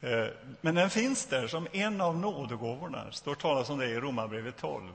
Eh, 0.00 0.26
men 0.60 0.74
den 0.74 0.90
finns 0.90 1.26
där 1.26 1.46
som 1.46 1.68
en 1.72 2.00
av 2.00 2.18
nådegåvorna. 2.18 3.04
Det 3.04 3.12
står 3.12 3.34
talas 3.34 3.70
om 3.70 3.78
det 3.78 3.86
i 3.86 4.00
Romarbrevet 4.00 4.56
12 4.56 4.92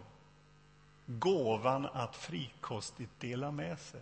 gåvan 1.06 1.86
att 1.86 2.16
frikostigt 2.16 3.20
dela 3.20 3.52
med 3.52 3.80
sig. 3.80 4.02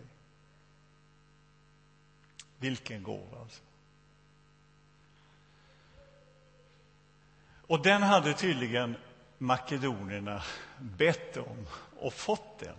Vilken 2.58 3.02
gåva, 3.02 3.40
alltså. 3.40 3.62
Och 7.66 7.82
den 7.82 8.02
hade 8.02 8.34
tydligen 8.34 8.96
makedonierna 9.38 10.42
bett 10.78 11.36
om 11.36 11.66
och 11.98 12.14
fått 12.14 12.58
den. 12.58 12.76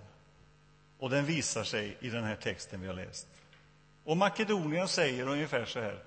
Och 0.97 1.09
den 1.09 1.25
visar 1.25 1.63
sig 1.63 1.97
i 1.99 2.09
den 2.09 2.23
här 2.23 2.35
texten 2.35 2.81
vi 2.81 2.87
har 2.87 2.93
läst. 2.93 3.27
Och 4.03 4.17
makedonierna 4.17 4.87
säger 4.87 5.27
ungefär 5.27 5.65
så 5.65 5.79
här. 5.79 6.03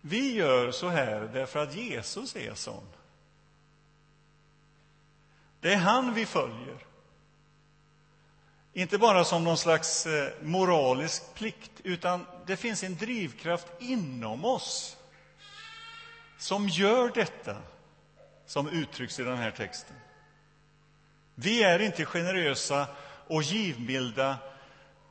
Vi 0.00 0.34
gör 0.34 0.70
så 0.70 0.88
här 0.88 1.30
därför 1.32 1.62
att 1.62 1.74
Jesus 1.74 2.36
är 2.36 2.54
sån. 2.54 2.86
Det 5.60 5.72
är 5.72 5.78
han 5.78 6.14
vi 6.14 6.26
följer. 6.26 6.91
Inte 8.74 8.98
bara 8.98 9.24
som 9.24 9.44
någon 9.44 9.58
slags 9.58 10.06
eh, 10.06 10.32
moralisk 10.42 11.34
plikt, 11.34 11.70
utan 11.84 12.26
det 12.46 12.56
finns 12.56 12.82
en 12.82 12.96
drivkraft 12.96 13.66
inom 13.78 14.44
oss 14.44 14.96
som 16.38 16.68
gör 16.68 17.10
detta, 17.14 17.56
som 18.46 18.68
uttrycks 18.68 19.20
i 19.20 19.22
den 19.22 19.36
här 19.36 19.50
texten. 19.50 19.96
Vi 21.34 21.62
är 21.62 21.78
inte 21.78 22.04
generösa 22.04 22.86
och 23.26 23.42
givmilda 23.42 24.36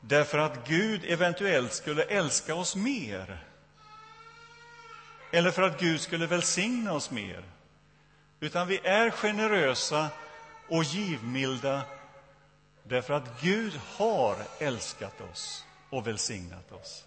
därför 0.02 0.38
att 0.38 0.68
Gud 0.68 1.02
eventuellt 1.06 1.74
skulle 1.74 2.04
älska 2.04 2.56
oss 2.56 2.76
mer 2.76 3.48
eller 5.32 5.52
för 5.52 5.62
att 5.62 5.80
Gud 5.80 6.02
skulle 6.02 6.28
välsigna 6.28 6.94
oss 6.94 7.12
mer. 7.12 7.44
Utan 8.40 8.68
vi 8.68 8.80
är 8.84 9.10
generösa 9.10 10.08
och 10.68 10.84
givmilda 10.84 11.82
därför 12.92 13.14
att 13.14 13.42
Gud 13.42 13.80
har 13.98 14.36
älskat 14.60 15.22
oss 15.32 15.66
och 15.90 16.08
välsignat 16.08 16.72
oss. 16.72 17.06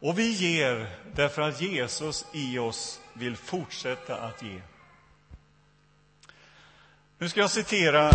Och 0.00 0.18
vi 0.18 0.30
ger 0.30 0.96
därför 1.14 1.42
att 1.42 1.60
Jesus 1.60 2.26
i 2.32 2.58
oss 2.58 3.00
vill 3.12 3.36
fortsätta 3.36 4.16
att 4.16 4.42
ge. 4.42 4.62
Nu 7.18 7.28
ska 7.28 7.40
jag 7.40 7.50
citera 7.50 8.10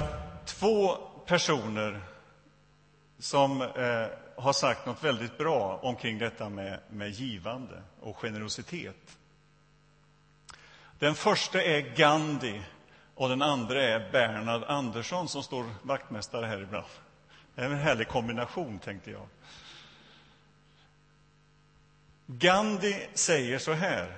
två 0.45 0.95
personer 1.25 2.01
som 3.19 3.61
eh, 3.61 4.07
har 4.35 4.53
sagt 4.53 4.85
något 4.85 5.03
väldigt 5.03 5.37
bra 5.37 5.79
omkring 5.83 6.17
detta 6.17 6.49
med, 6.49 6.79
med 6.89 7.09
givande 7.09 7.83
och 7.99 8.17
generositet. 8.17 9.17
Den 10.99 11.15
första 11.15 11.61
är 11.61 11.95
Gandhi 11.95 12.61
och 13.15 13.29
den 13.29 13.41
andra 13.41 13.83
är 13.83 14.11
Bernhard 14.11 14.63
Andersson 14.63 15.27
som 15.27 15.43
står 15.43 15.65
vaktmästare 15.81 16.45
här 16.45 16.61
ibland. 16.61 16.85
Det 17.55 17.61
är 17.61 17.69
en 17.69 17.77
härlig 17.77 18.07
kombination, 18.07 18.79
tänkte 18.79 19.11
jag. 19.11 19.27
Gandhi 22.25 23.07
säger 23.13 23.59
så 23.59 23.73
här. 23.73 24.17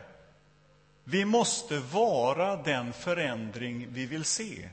Vi 1.03 1.25
måste 1.25 1.79
vara 1.79 2.55
den 2.63 2.93
förändring 2.93 3.87
vi 3.89 4.05
vill 4.05 4.25
se. 4.25 4.69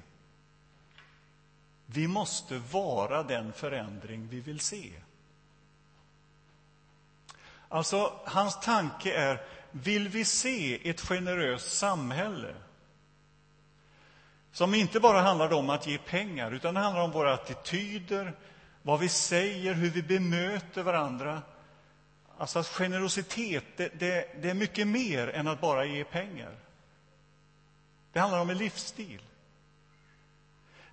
Vi 1.86 2.08
måste 2.08 2.58
vara 2.58 3.22
den 3.22 3.52
förändring 3.52 4.28
vi 4.28 4.40
vill 4.40 4.60
se. 4.60 4.92
Alltså, 7.68 8.12
hans 8.24 8.60
tanke 8.60 9.14
är, 9.14 9.40
vill 9.70 10.08
vi 10.08 10.24
se 10.24 10.90
ett 10.90 11.00
generöst 11.00 11.78
samhälle 11.78 12.54
som 14.54 14.74
inte 14.74 15.00
bara 15.00 15.20
handlar 15.20 15.52
om 15.52 15.70
att 15.70 15.86
ge 15.86 15.98
pengar, 15.98 16.52
utan 16.52 16.74
det 16.74 16.80
handlar 16.80 17.02
om 17.02 17.10
våra 17.10 17.34
attityder, 17.34 18.32
vad 18.82 19.00
vi 19.00 19.08
säger, 19.08 19.74
hur 19.74 19.90
vi 19.90 20.02
bemöter 20.02 20.82
varandra. 20.82 21.42
Alltså 22.38 22.58
att 22.58 22.66
generositet, 22.66 23.64
det, 23.76 23.88
det, 23.98 24.42
det 24.42 24.50
är 24.50 24.54
mycket 24.54 24.86
mer 24.86 25.28
än 25.28 25.48
att 25.48 25.60
bara 25.60 25.84
ge 25.84 26.04
pengar. 26.04 26.52
Det 28.12 28.20
handlar 28.20 28.40
om 28.40 28.50
en 28.50 28.58
livsstil. 28.58 29.22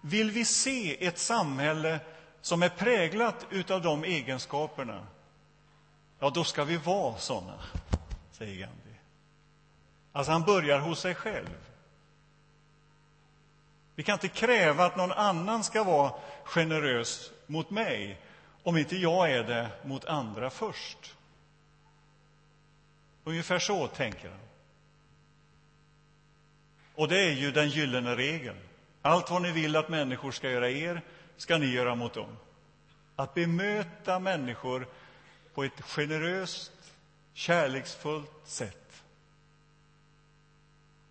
Vill 0.02 0.32
vi 0.32 0.46
se 0.46 1.08
ett 1.08 1.18
samhälle 1.18 2.00
som 2.42 2.64
är 2.64 2.70
präglat 2.70 3.72
av 3.72 3.82
de 3.82 4.04
egenskaperna, 4.04 5.08
ja, 6.20 6.30
då 6.30 6.44
ska 6.44 6.64
vi 6.64 6.78
vara 6.78 7.18
såna, 7.18 7.60
säger 8.32 8.60
Gandhi. 8.60 8.96
Alltså, 10.12 10.32
han 10.32 10.44
börjar 10.44 10.80
hos 10.80 11.00
sig 11.00 11.16
själv. 11.16 11.71
Vi 14.02 14.06
kan 14.06 14.14
inte 14.14 14.28
kräva 14.28 14.86
att 14.86 14.96
någon 14.96 15.12
annan 15.12 15.64
ska 15.64 15.84
vara 15.84 16.14
generös 16.44 17.32
mot 17.48 17.70
mig 17.70 18.22
om 18.64 18.78
inte 18.78 18.98
jag 18.98 19.32
är 19.32 19.44
det 19.44 19.70
mot 19.84 20.06
andra 20.06 20.50
först. 20.50 21.16
Ungefär 23.24 23.60
så 23.60 23.88
tänker 23.88 24.30
han. 24.30 24.40
Och 26.96 27.08
det 27.08 27.20
är 27.20 27.32
ju 27.32 27.52
den 27.52 27.70
gyllene 27.70 28.16
regeln. 28.16 28.58
Allt 29.02 29.30
vad 29.30 29.42
ni 29.42 29.52
vill 29.52 29.76
att 29.76 29.90
människor 29.90 30.32
ska 30.32 30.52
göra 30.52 30.70
er, 30.70 31.02
ska 31.38 31.58
ni 31.58 31.66
göra 31.66 31.96
mot 31.96 32.14
dem. 32.14 32.38
Att 33.16 33.34
bemöta 33.34 34.20
människor 34.20 34.88
på 35.54 35.64
ett 35.64 35.82
generöst, 35.82 36.72
kärleksfullt 37.34 38.42
sätt. 38.46 39.04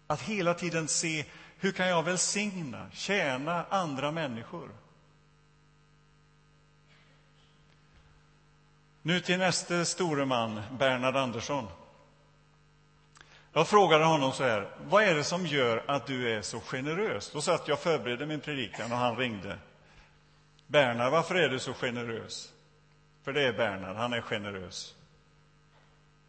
Att 0.06 0.22
hela 0.22 0.54
tiden 0.54 0.88
se 0.88 1.24
hur 1.60 1.72
kan 1.72 1.88
jag 1.88 2.02
välsigna, 2.02 2.90
tjäna 2.92 3.64
andra 3.70 4.10
människor. 4.10 4.70
Nu 9.02 9.20
till 9.20 9.38
nästa 9.38 9.84
store 9.84 10.26
man, 10.26 10.62
Bernhard 10.78 11.16
Andersson. 11.16 11.66
Jag 13.52 13.68
frågade 13.68 14.04
honom 14.04 14.32
så 14.32 14.44
här, 14.44 14.70
vad 14.88 15.04
är 15.04 15.14
det 15.14 15.24
som 15.24 15.46
gör 15.46 15.84
att 15.86 16.06
du 16.06 16.30
är 16.30 16.42
så 16.42 16.60
generös? 16.60 17.30
Då 17.32 17.40
satt 17.40 17.68
jag 17.68 17.74
och 17.74 17.82
förberedde 17.82 18.26
min 18.26 18.40
predikan 18.40 18.92
och 18.92 18.98
han 18.98 19.16
ringde. 19.16 19.58
Bernhard, 20.66 21.12
varför 21.12 21.34
är 21.34 21.48
du 21.48 21.58
så 21.58 21.74
generös? 21.74 22.52
För 23.22 23.32
det 23.32 23.42
är 23.42 23.52
Bernhard, 23.52 23.96
han 23.96 24.12
är 24.12 24.20
generös. 24.20 24.94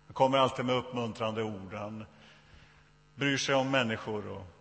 Han 0.06 0.14
kommer 0.14 0.38
alltid 0.38 0.66
med 0.66 0.76
uppmuntrande 0.76 1.44
ord, 1.44 1.74
han 1.74 2.06
bryr 3.16 3.38
sig 3.38 3.56
om 3.56 3.72
människor. 3.72 4.28
Och, 4.28 4.61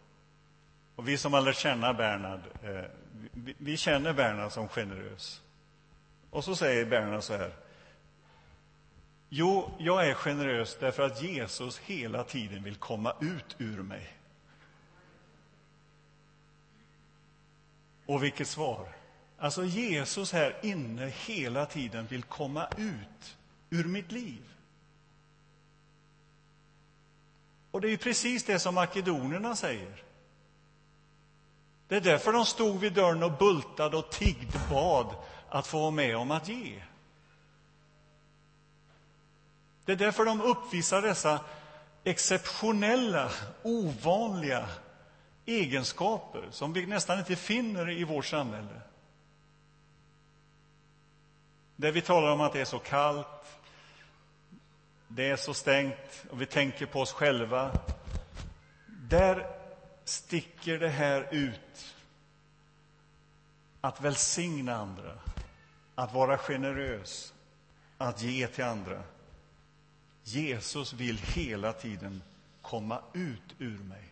och 1.00 1.08
vi 1.08 1.18
som 1.18 1.32
har 1.32 1.40
lärt 1.40 1.56
känna 1.56 1.94
Bernhard, 1.94 2.40
eh, 2.62 2.84
vi, 3.32 3.54
vi 3.58 3.76
känner 3.76 4.12
Bernhard 4.12 4.52
som 4.52 4.68
generös. 4.68 5.40
Och 6.30 6.44
så 6.44 6.56
säger 6.56 6.86
Bernhard 6.86 7.22
så 7.22 7.36
här, 7.36 7.52
Jo, 9.28 9.70
jag 9.78 10.06
är 10.06 10.14
generös 10.14 10.76
därför 10.80 11.02
att 11.02 11.22
Jesus 11.22 11.78
hela 11.78 12.24
tiden 12.24 12.62
vill 12.62 12.76
komma 12.76 13.14
ut 13.20 13.56
ur 13.58 13.82
mig. 13.82 14.12
Och 18.06 18.22
vilket 18.22 18.48
svar! 18.48 18.88
Alltså, 19.38 19.64
Jesus 19.64 20.32
här 20.32 20.56
inne 20.62 21.06
hela 21.06 21.66
tiden 21.66 22.06
vill 22.06 22.22
komma 22.22 22.68
ut 22.76 23.36
ur 23.70 23.84
mitt 23.84 24.12
liv. 24.12 24.42
Och 27.70 27.80
det 27.80 27.88
är 27.88 27.96
precis 27.96 28.44
det 28.44 28.58
som 28.58 28.74
makedonerna 28.74 29.56
säger. 29.56 30.09
Det 31.90 31.96
är 31.96 32.00
därför 32.00 32.32
de 32.32 32.46
stod 32.46 32.80
vid 32.80 32.92
dörren 32.92 33.22
och 33.22 33.32
bultade 33.32 33.96
och 33.96 34.10
tiggde 34.10 34.60
bad 34.70 35.14
att 35.48 35.66
få 35.66 35.80
vara 35.80 35.90
med 35.90 36.16
om 36.16 36.30
att 36.30 36.48
ge. 36.48 36.82
Det 39.84 39.92
är 39.92 39.96
därför 39.96 40.24
de 40.24 40.40
uppvisar 40.40 41.02
dessa 41.02 41.40
exceptionella, 42.04 43.30
ovanliga 43.62 44.68
egenskaper 45.46 46.48
som 46.50 46.72
vi 46.72 46.86
nästan 46.86 47.18
inte 47.18 47.36
finner 47.36 47.90
i 47.90 48.04
vårt 48.04 48.26
samhälle. 48.26 48.80
Där 51.76 51.92
vi 51.92 52.00
talar 52.00 52.32
om 52.32 52.40
att 52.40 52.52
det 52.52 52.60
är 52.60 52.64
så 52.64 52.78
kallt, 52.78 53.58
det 55.08 55.30
är 55.30 55.36
så 55.36 55.54
stängt 55.54 56.24
och 56.30 56.40
vi 56.40 56.46
tänker 56.46 56.86
på 56.86 57.00
oss 57.00 57.12
själva. 57.12 57.70
Där 58.86 59.59
sticker 60.04 60.78
det 60.78 60.88
här 60.88 61.28
ut. 61.30 61.94
Att 63.80 64.00
välsigna 64.00 64.76
andra, 64.76 65.18
att 65.94 66.14
vara 66.14 66.38
generös, 66.38 67.34
att 67.98 68.22
ge 68.22 68.46
till 68.46 68.64
andra. 68.64 69.02
Jesus 70.22 70.92
vill 70.92 71.18
hela 71.18 71.72
tiden 71.72 72.22
komma 72.62 73.02
ut 73.12 73.54
ur 73.58 73.78
mig. 73.78 74.04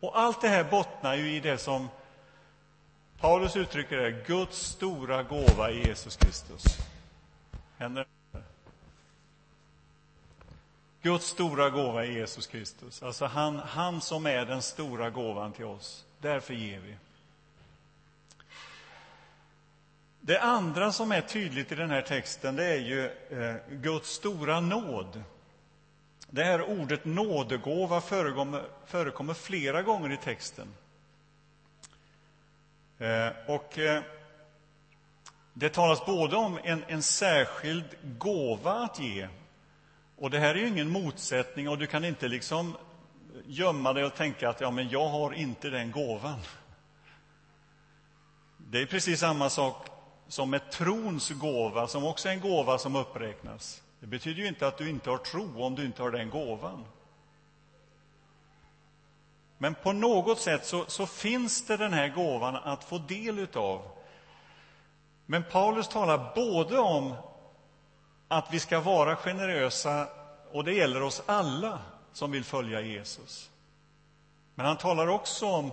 Och 0.00 0.18
allt 0.18 0.40
det 0.40 0.48
här 0.48 0.64
bottnar 0.64 1.14
ju 1.14 1.36
i 1.36 1.40
det 1.40 1.58
som 1.58 1.88
Paulus 3.18 3.56
uttrycker 3.56 3.96
det, 3.96 4.26
Guds 4.26 4.58
stora 4.58 5.22
gåva 5.22 5.70
i 5.70 5.86
Jesus 5.86 6.16
Kristus. 6.16 6.64
Händer 7.78 8.06
Guds 11.02 11.26
stora 11.26 11.70
gåva 11.70 12.04
är 12.04 12.10
Jesus 12.10 12.46
Kristus. 12.46 13.02
Alltså 13.02 13.26
han, 13.26 13.58
han 13.58 14.00
som 14.00 14.26
är 14.26 14.46
den 14.46 14.62
stora 14.62 15.10
gåvan 15.10 15.52
till 15.52 15.64
oss. 15.64 16.04
Därför 16.20 16.54
ger 16.54 16.80
vi. 16.80 16.96
Det 20.20 20.38
andra 20.40 20.92
som 20.92 21.12
är 21.12 21.20
tydligt 21.20 21.72
i 21.72 21.74
den 21.74 21.90
här 21.90 22.02
texten 22.02 22.56
det 22.56 22.64
är 22.64 22.78
ju 22.78 23.04
eh, 23.04 23.56
Guds 23.70 24.10
stora 24.10 24.60
nåd. 24.60 25.22
Det 26.30 26.44
här 26.44 26.62
ordet 26.62 27.04
nådegåva 27.04 28.00
förekommer, 28.00 28.62
förekommer 28.86 29.34
flera 29.34 29.82
gånger 29.82 30.12
i 30.12 30.16
texten. 30.16 30.68
Eh, 32.98 33.28
och 33.46 33.78
eh, 33.78 34.02
det 35.52 35.68
talas 35.68 36.06
både 36.06 36.36
om 36.36 36.58
en, 36.64 36.84
en 36.88 37.02
särskild 37.02 37.96
gåva 38.02 38.72
att 38.72 39.00
ge 39.00 39.28
och 40.22 40.30
det 40.30 40.38
här 40.38 40.54
är 40.54 40.58
ju 40.58 40.68
ingen 40.68 40.88
motsättning 40.88 41.68
och 41.68 41.78
du 41.78 41.86
kan 41.86 42.04
inte 42.04 42.28
liksom 42.28 42.76
gömma 43.46 43.92
dig 43.92 44.04
och 44.04 44.14
tänka 44.14 44.48
att 44.48 44.60
ja, 44.60 44.70
men 44.70 44.88
jag 44.88 45.08
har 45.08 45.32
inte 45.32 45.70
den 45.70 45.90
gåvan. 45.90 46.38
Det 48.56 48.82
är 48.82 48.86
precis 48.86 49.20
samma 49.20 49.50
sak 49.50 49.86
som 50.28 50.50
med 50.50 50.70
trons 50.70 51.30
gåva, 51.30 51.86
som 51.86 52.04
också 52.04 52.28
är 52.28 52.32
en 52.32 52.40
gåva 52.40 52.78
som 52.78 52.96
uppräknas. 52.96 53.82
Det 54.00 54.06
betyder 54.06 54.42
ju 54.42 54.48
inte 54.48 54.66
att 54.66 54.78
du 54.78 54.90
inte 54.90 55.10
har 55.10 55.18
tro 55.18 55.62
om 55.62 55.74
du 55.74 55.84
inte 55.84 56.02
har 56.02 56.10
den 56.10 56.30
gåvan. 56.30 56.84
Men 59.58 59.74
på 59.74 59.92
något 59.92 60.38
sätt 60.40 60.66
så, 60.66 60.84
så 60.88 61.06
finns 61.06 61.66
det 61.66 61.76
den 61.76 61.92
här 61.92 62.08
gåvan 62.08 62.56
att 62.56 62.84
få 62.84 62.98
del 62.98 63.38
utav. 63.38 63.82
Men 65.26 65.44
Paulus 65.50 65.88
talar 65.88 66.32
både 66.34 66.78
om 66.78 67.14
att 68.32 68.52
vi 68.52 68.60
ska 68.60 68.80
vara 68.80 69.16
generösa, 69.16 70.08
och 70.52 70.64
det 70.64 70.72
gäller 70.72 71.02
oss 71.02 71.22
alla 71.26 71.78
som 72.12 72.30
vill 72.30 72.44
följa 72.44 72.80
Jesus. 72.80 73.50
Men 74.54 74.66
han 74.66 74.76
talar 74.76 75.06
också 75.06 75.46
om 75.46 75.72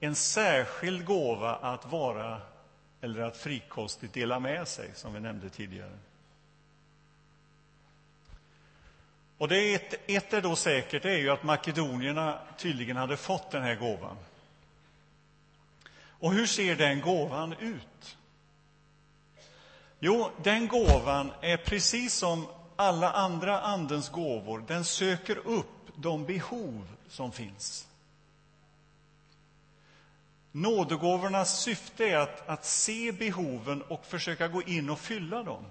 en 0.00 0.14
särskild 0.14 1.04
gåva 1.04 1.56
att 1.56 1.86
vara, 1.86 2.40
eller 3.00 3.22
att 3.22 3.36
frikostigt 3.36 4.14
dela 4.14 4.40
med 4.40 4.68
sig, 4.68 4.90
som 4.94 5.14
vi 5.14 5.20
nämnde 5.20 5.50
tidigare. 5.50 5.98
Och 9.38 9.48
det 9.48 9.58
är 9.58 9.76
ett, 9.76 10.10
ett 10.10 10.32
är 10.32 10.42
då 10.42 10.56
säkert, 10.56 11.02
det 11.02 11.12
är 11.12 11.18
ju 11.18 11.30
att 11.30 11.42
makedonierna 11.42 12.38
tydligen 12.56 12.96
hade 12.96 13.16
fått 13.16 13.50
den 13.50 13.62
här 13.62 13.74
gåvan. 13.74 14.16
Och 16.06 16.32
hur 16.32 16.46
ser 16.46 16.76
den 16.76 17.00
gåvan 17.00 17.52
ut? 17.52 18.16
Jo, 20.06 20.30
den 20.42 20.68
gåvan 20.68 21.32
är 21.40 21.56
precis 21.56 22.14
som 22.14 22.46
alla 22.76 23.12
andra 23.12 23.60
Andens 23.60 24.08
gåvor. 24.08 24.64
Den 24.66 24.84
söker 24.84 25.36
upp 25.36 25.92
de 25.96 26.24
behov 26.24 26.88
som 27.08 27.32
finns. 27.32 27.88
Nådegåvornas 30.52 31.60
syfte 31.60 32.04
är 32.04 32.16
att, 32.16 32.48
att 32.48 32.64
se 32.64 33.12
behoven 33.12 33.82
och 33.82 34.06
försöka 34.06 34.48
gå 34.48 34.62
in 34.62 34.90
och 34.90 34.98
fylla 34.98 35.42
dem. 35.42 35.64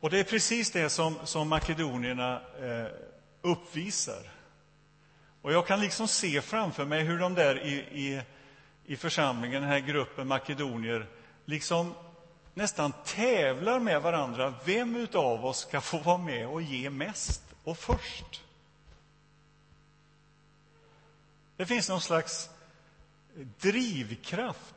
Och 0.00 0.10
det 0.10 0.20
är 0.20 0.24
precis 0.24 0.70
det 0.70 0.90
som, 0.90 1.14
som 1.24 1.48
makedonierna 1.48 2.40
eh, 2.60 2.86
uppvisar. 3.42 4.30
Och 5.42 5.52
jag 5.52 5.66
kan 5.66 5.80
liksom 5.80 6.08
se 6.08 6.40
framför 6.40 6.84
mig 6.84 7.02
hur 7.02 7.18
de 7.18 7.34
där 7.34 7.62
i, 7.62 7.74
i, 7.74 8.22
i 8.86 8.96
församlingen, 8.96 9.62
den 9.62 9.70
här 9.70 9.78
gruppen 9.78 10.28
makedonier, 10.28 11.06
liksom 11.44 11.94
nästan 12.54 12.92
tävlar 13.04 13.80
med 13.80 14.02
varandra. 14.02 14.54
Vem 14.64 15.08
av 15.14 15.46
oss 15.46 15.58
ska 15.58 15.80
få 15.80 15.98
vara 15.98 16.18
med 16.18 16.48
och 16.48 16.62
ge 16.62 16.90
mest 16.90 17.42
och 17.64 17.78
först? 17.78 18.42
Det 21.56 21.66
finns 21.66 21.88
någon 21.88 22.00
slags 22.00 22.50
drivkraft. 23.60 24.74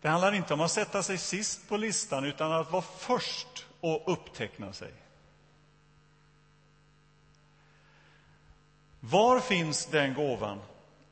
Det 0.00 0.08
handlar 0.08 0.32
inte 0.32 0.54
om 0.54 0.60
att 0.60 0.70
sätta 0.70 1.02
sig 1.02 1.18
sist 1.18 1.68
på 1.68 1.76
listan, 1.76 2.24
utan 2.24 2.52
att 2.52 2.72
vara 2.72 2.82
först 2.82 3.66
och 3.80 4.12
uppteckna 4.12 4.72
sig. 4.72 4.92
Var 9.00 9.40
finns 9.40 9.86
den 9.86 10.14
gåvan? 10.14 10.60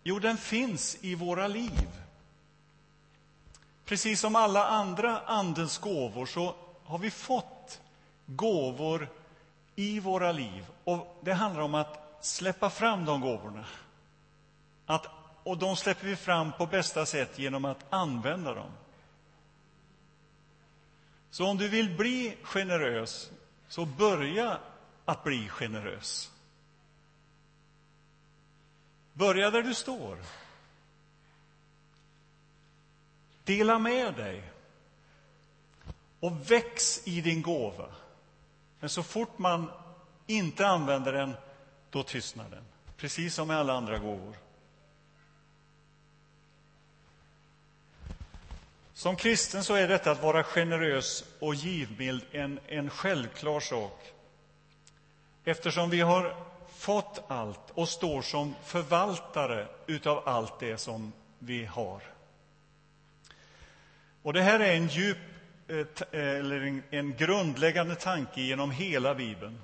Jo, 0.09 0.19
den 0.19 0.37
finns 0.37 0.97
i 1.01 1.15
våra 1.15 1.47
liv. 1.47 1.89
Precis 3.85 4.21
som 4.21 4.37
alla 4.37 4.67
andra 4.67 5.21
Andens 5.21 5.79
gåvor 5.79 6.27
så 6.27 6.55
har 6.85 6.99
vi 6.99 7.11
fått 7.11 7.81
gåvor 8.27 9.09
i 9.75 10.01
våra 10.01 10.33
liv. 10.33 10.67
Och 10.85 11.19
Det 11.21 11.33
handlar 11.33 11.63
om 11.63 11.75
att 11.75 12.19
släppa 12.21 12.71
fram 12.71 13.05
de 13.05 13.21
gåvorna. 13.21 13.65
Att, 14.87 15.07
och 15.43 15.59
de 15.59 15.77
släpper 15.77 16.07
vi 16.07 16.17
fram 16.17 16.53
på 16.53 16.67
bästa 16.67 17.07
sätt 17.07 17.39
genom 17.39 17.65
att 17.65 17.85
använda 17.91 18.55
dem. 18.55 18.71
Så 21.31 21.47
om 21.47 21.57
du 21.57 21.69
vill 21.69 21.97
bli 21.97 22.37
generös, 22.43 23.31
så 23.69 23.85
börja 23.85 24.59
att 25.05 25.25
bli 25.25 25.49
generös. 25.49 26.31
Börja 29.17 29.51
där 29.51 29.63
du 29.63 29.75
står. 29.75 30.19
Dela 33.45 33.79
med 33.79 34.15
dig 34.15 34.43
och 36.21 36.51
väx 36.51 37.07
i 37.07 37.21
din 37.21 37.43
gåva. 37.43 37.89
Men 38.81 38.89
så 38.89 39.03
fort 39.03 39.39
man 39.39 39.71
inte 40.27 40.67
använder 40.67 41.13
den, 41.13 41.35
då 41.91 42.03
tystnar 42.03 42.49
den. 42.51 42.65
Precis 42.97 43.35
som 43.35 43.49
med 43.49 43.57
alla 43.57 43.73
andra 43.73 43.99
gåvor. 43.99 44.37
Som 48.95 49.17
kristen 49.17 49.65
så 49.65 49.75
är 49.75 49.89
detta 49.89 50.11
att 50.11 50.23
vara 50.23 50.45
generös 50.45 51.25
och 51.39 51.55
givmild 51.55 52.25
en, 52.33 52.61
en 52.67 52.91
självklar 52.91 53.61
sak. 53.61 54.13
Eftersom 55.45 55.91
vi 55.91 56.01
har 56.01 56.46
fått 56.77 57.25
allt 57.29 57.71
och 57.75 57.89
står 57.89 58.23
som 58.23 58.55
förvaltare 58.65 59.67
utav 59.87 60.29
allt 60.29 60.61
det 60.61 60.79
som 60.79 61.13
vi 61.39 61.65
har. 61.65 62.03
Och 64.23 64.33
det 64.33 64.43
här 64.43 64.61
är 64.61 64.75
en 64.75 64.89
djup, 64.89 65.19
eh, 65.69 65.77
eh, 65.77 65.87
eller 66.13 66.83
en 66.91 67.17
grundläggande 67.17 67.95
tanke 67.95 68.41
genom 68.41 68.71
hela 68.71 69.15
Bibeln. 69.15 69.61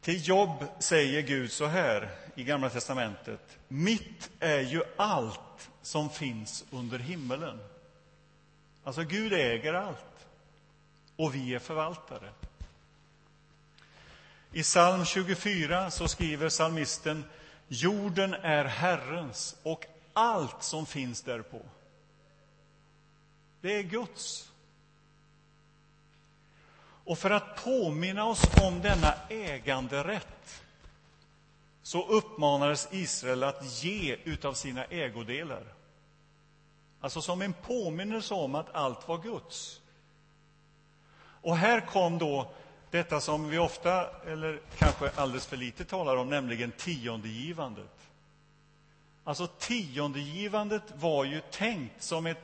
Till 0.00 0.28
Jobb 0.28 0.64
säger 0.78 1.22
Gud 1.22 1.52
så 1.52 1.66
här 1.66 2.10
i 2.34 2.44
Gamla 2.44 2.70
testamentet. 2.70 3.58
Mitt 3.68 4.30
är 4.40 4.60
ju 4.60 4.82
allt 4.96 5.70
som 5.82 6.10
finns 6.10 6.64
under 6.70 6.98
himmelen. 6.98 7.60
Alltså, 8.84 9.02
Gud 9.02 9.32
äger 9.32 9.74
allt, 9.74 10.26
och 11.16 11.34
vi 11.34 11.54
är 11.54 11.58
förvaltare. 11.58 12.28
I 14.56 14.62
psalm 14.62 15.04
24 15.04 15.90
så 15.90 16.08
skriver 16.08 16.48
psalmisten 16.48 17.24
Jorden 17.68 18.34
är 18.34 18.64
Herrens 18.64 19.56
och 19.62 19.86
allt 20.12 20.62
som 20.62 20.86
finns 20.86 21.22
därpå. 21.22 21.60
Det 23.60 23.78
är 23.78 23.82
Guds. 23.82 24.50
Och 27.04 27.18
för 27.18 27.30
att 27.30 27.64
påminna 27.64 28.24
oss 28.24 28.42
om 28.62 28.80
denna 28.80 29.14
äganderätt 29.28 30.62
så 31.82 32.06
uppmanades 32.06 32.88
Israel 32.90 33.42
att 33.42 33.82
ge 33.82 34.16
utav 34.24 34.54
sina 34.54 34.84
ägodelar. 34.84 35.64
Alltså 37.00 37.22
som 37.22 37.42
en 37.42 37.52
påminnelse 37.52 38.34
om 38.34 38.54
att 38.54 38.74
allt 38.74 39.08
var 39.08 39.18
Guds. 39.18 39.80
Och 41.42 41.56
här 41.56 41.80
kom 41.86 42.18
då 42.18 42.54
detta 42.94 43.20
som 43.20 43.48
vi 43.48 43.58
ofta, 43.58 44.10
eller 44.26 44.60
kanske 44.76 45.10
alldeles 45.10 45.46
för 45.46 45.56
lite 45.56 45.84
talar 45.84 46.16
om, 46.16 46.30
nämligen 46.30 46.72
tiondegivandet. 46.72 48.10
Alltså 49.24 49.46
tiondegivandet 49.46 50.82
var 50.94 51.24
ju 51.24 51.40
tänkt 51.50 52.02
som 52.02 52.26
ett, 52.26 52.42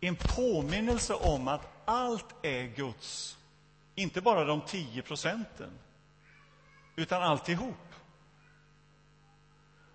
en 0.00 0.16
påminnelse 0.16 1.14
om 1.14 1.48
att 1.48 1.68
allt 1.84 2.34
är 2.42 2.62
Guds. 2.62 3.38
Inte 3.94 4.20
bara 4.20 4.44
de 4.44 4.60
tio 4.60 5.02
procenten, 5.02 5.70
utan 6.96 7.22
alltihop. 7.22 7.94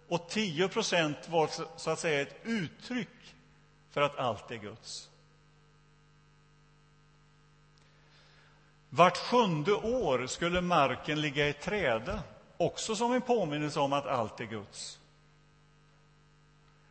Och 0.07 0.29
tio 0.29 0.67
procent 0.67 1.29
var 1.29 1.49
så 1.77 1.89
att 1.89 1.99
säga 1.99 2.21
ett 2.21 2.35
uttryck 2.43 3.35
för 3.91 4.01
att 4.01 4.17
allt 4.17 4.51
är 4.51 4.55
Guds. 4.55 5.09
Vart 8.95 9.17
sjunde 9.17 9.73
år 9.73 10.27
skulle 10.27 10.61
marken 10.61 11.21
ligga 11.21 11.47
i 11.47 11.53
träda, 11.53 12.19
också 12.57 12.95
som 12.95 13.13
en 13.13 13.21
påminnelse 13.21 13.79
om 13.79 13.93
att 13.93 14.07
allt 14.07 14.39
är 14.39 14.45
Guds. 14.45 14.99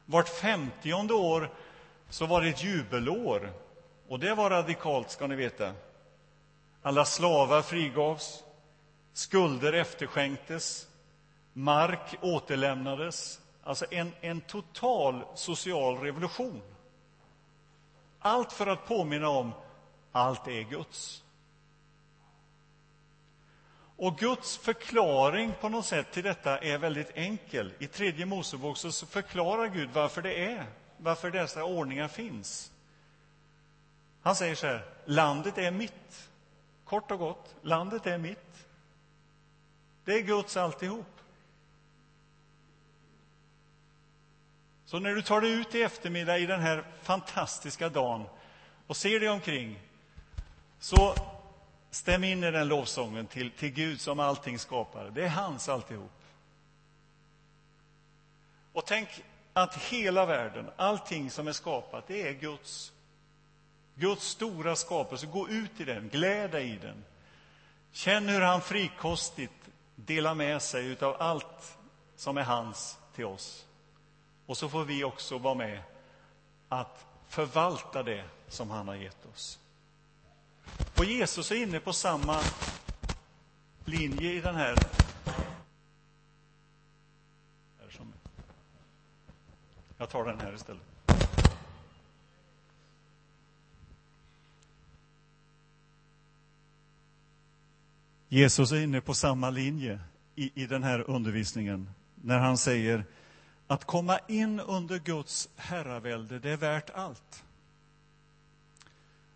Vart 0.04 0.28
femtionde 0.28 1.14
år 1.14 1.50
så 2.08 2.26
var 2.26 2.42
det 2.42 2.48
ett 2.48 2.64
jubelår, 2.64 3.52
och 4.08 4.18
det 4.18 4.34
var 4.34 4.50
radikalt, 4.50 5.10
ska 5.10 5.26
ni 5.26 5.36
veta. 5.36 5.72
Alla 6.82 7.04
slavar 7.04 7.62
frigavs, 7.62 8.44
skulder 9.12 9.72
efterskänktes, 9.72 10.88
mark 11.52 12.18
återlämnades. 12.20 13.40
Alltså 13.62 13.86
en, 13.90 14.12
en 14.20 14.40
total 14.40 15.24
social 15.34 15.98
revolution. 15.98 16.62
Allt 18.18 18.52
för 18.52 18.66
att 18.66 18.86
påminna 18.86 19.28
om 19.28 19.52
allt 20.12 20.48
är 20.48 20.62
Guds. 20.62 21.23
Och 23.96 24.18
Guds 24.18 24.56
förklaring 24.56 25.52
på 25.60 25.68
något 25.68 25.86
sätt 25.86 26.12
till 26.12 26.24
detta 26.24 26.58
är 26.58 26.78
väldigt 26.78 27.10
enkel. 27.14 27.72
I 27.78 27.86
tredje 27.86 28.26
Mosebok 28.26 28.76
så 28.76 29.06
förklarar 29.06 29.66
Gud 29.68 29.90
varför 29.92 30.22
det 30.22 30.44
är, 30.44 30.66
varför 30.96 31.30
dessa 31.30 31.64
ordningar 31.64 32.08
finns. 32.08 32.72
Han 34.22 34.36
säger 34.36 34.54
så 34.54 34.66
här, 34.66 34.84
landet 35.04 35.58
är 35.58 35.70
mitt. 35.70 36.28
Kort 36.84 37.10
och 37.10 37.18
gott, 37.18 37.54
landet 37.62 38.06
är 38.06 38.18
mitt. 38.18 38.66
Det 40.04 40.12
är 40.12 40.22
Guds 40.22 40.56
alltihop. 40.56 41.06
Så 44.84 44.98
när 44.98 45.14
du 45.14 45.22
tar 45.22 45.40
dig 45.40 45.50
ut 45.50 45.74
i 45.74 45.82
eftermiddag 45.82 46.38
i 46.38 46.46
den 46.46 46.60
här 46.60 46.84
fantastiska 47.02 47.88
dagen 47.88 48.24
och 48.86 48.96
ser 48.96 49.20
dig 49.20 49.28
omkring, 49.28 49.80
så 50.78 51.14
stäm 51.94 52.24
in 52.24 52.44
i 52.44 52.50
den 52.50 52.68
lovsången 52.68 53.26
till, 53.26 53.50
till 53.50 53.70
Gud 53.70 54.00
som 54.00 54.20
allting 54.20 54.58
skapar. 54.58 55.10
Det 55.10 55.24
är 55.24 55.28
hans 55.28 55.68
alltihop. 55.68 56.10
Och 58.72 58.86
tänk 58.86 59.08
att 59.52 59.76
hela 59.76 60.26
världen, 60.26 60.70
allting 60.76 61.30
som 61.30 61.48
är 61.48 61.52
skapat, 61.52 62.06
det 62.06 62.28
är 62.28 62.32
Guds. 62.32 62.92
Guds 63.94 64.26
stora 64.26 64.76
skapelse. 64.76 65.26
Gå 65.26 65.48
ut 65.48 65.80
i 65.80 65.84
den, 65.84 66.08
gläd 66.08 66.50
dig 66.50 66.70
i 66.70 66.76
den. 66.76 67.04
Känn 67.92 68.28
hur 68.28 68.40
han 68.40 68.60
frikostigt 68.60 69.70
delar 69.94 70.34
med 70.34 70.62
sig 70.62 70.96
av 71.00 71.22
allt 71.22 71.78
som 72.16 72.38
är 72.38 72.42
hans 72.42 72.98
till 73.14 73.24
oss. 73.24 73.66
Och 74.46 74.56
så 74.56 74.68
får 74.68 74.84
vi 74.84 75.04
också 75.04 75.38
vara 75.38 75.54
med 75.54 75.82
att 76.68 77.06
förvalta 77.28 78.02
det 78.02 78.24
som 78.48 78.70
han 78.70 78.88
har 78.88 78.94
gett 78.94 79.26
oss. 79.34 79.58
Och 80.96 81.04
Jesus 81.04 81.50
är 81.50 81.62
inne 81.62 81.80
på 81.80 81.92
samma 81.92 82.40
linje 83.84 84.32
i 84.32 84.40
den 84.40 84.54
här 84.54 84.76
Jag 90.04 90.10
tar 90.10 90.24
den 90.24 90.40
här 90.40 90.54
istället. 90.54 90.82
Jesus 98.28 98.72
är 98.72 98.80
inne 98.80 99.00
på 99.00 99.14
samma 99.14 99.50
linje 99.50 100.00
i, 100.34 100.62
i 100.62 100.66
den 100.66 100.82
här 100.82 101.10
undervisningen 101.10 101.90
när 102.14 102.38
han 102.38 102.58
säger 102.58 103.04
att 103.66 103.84
komma 103.84 104.18
in 104.28 104.60
under 104.60 104.98
Guds 104.98 105.48
herravälde, 105.56 106.38
det 106.38 106.50
är 106.50 106.56
värt 106.56 106.90
allt. 106.90 107.44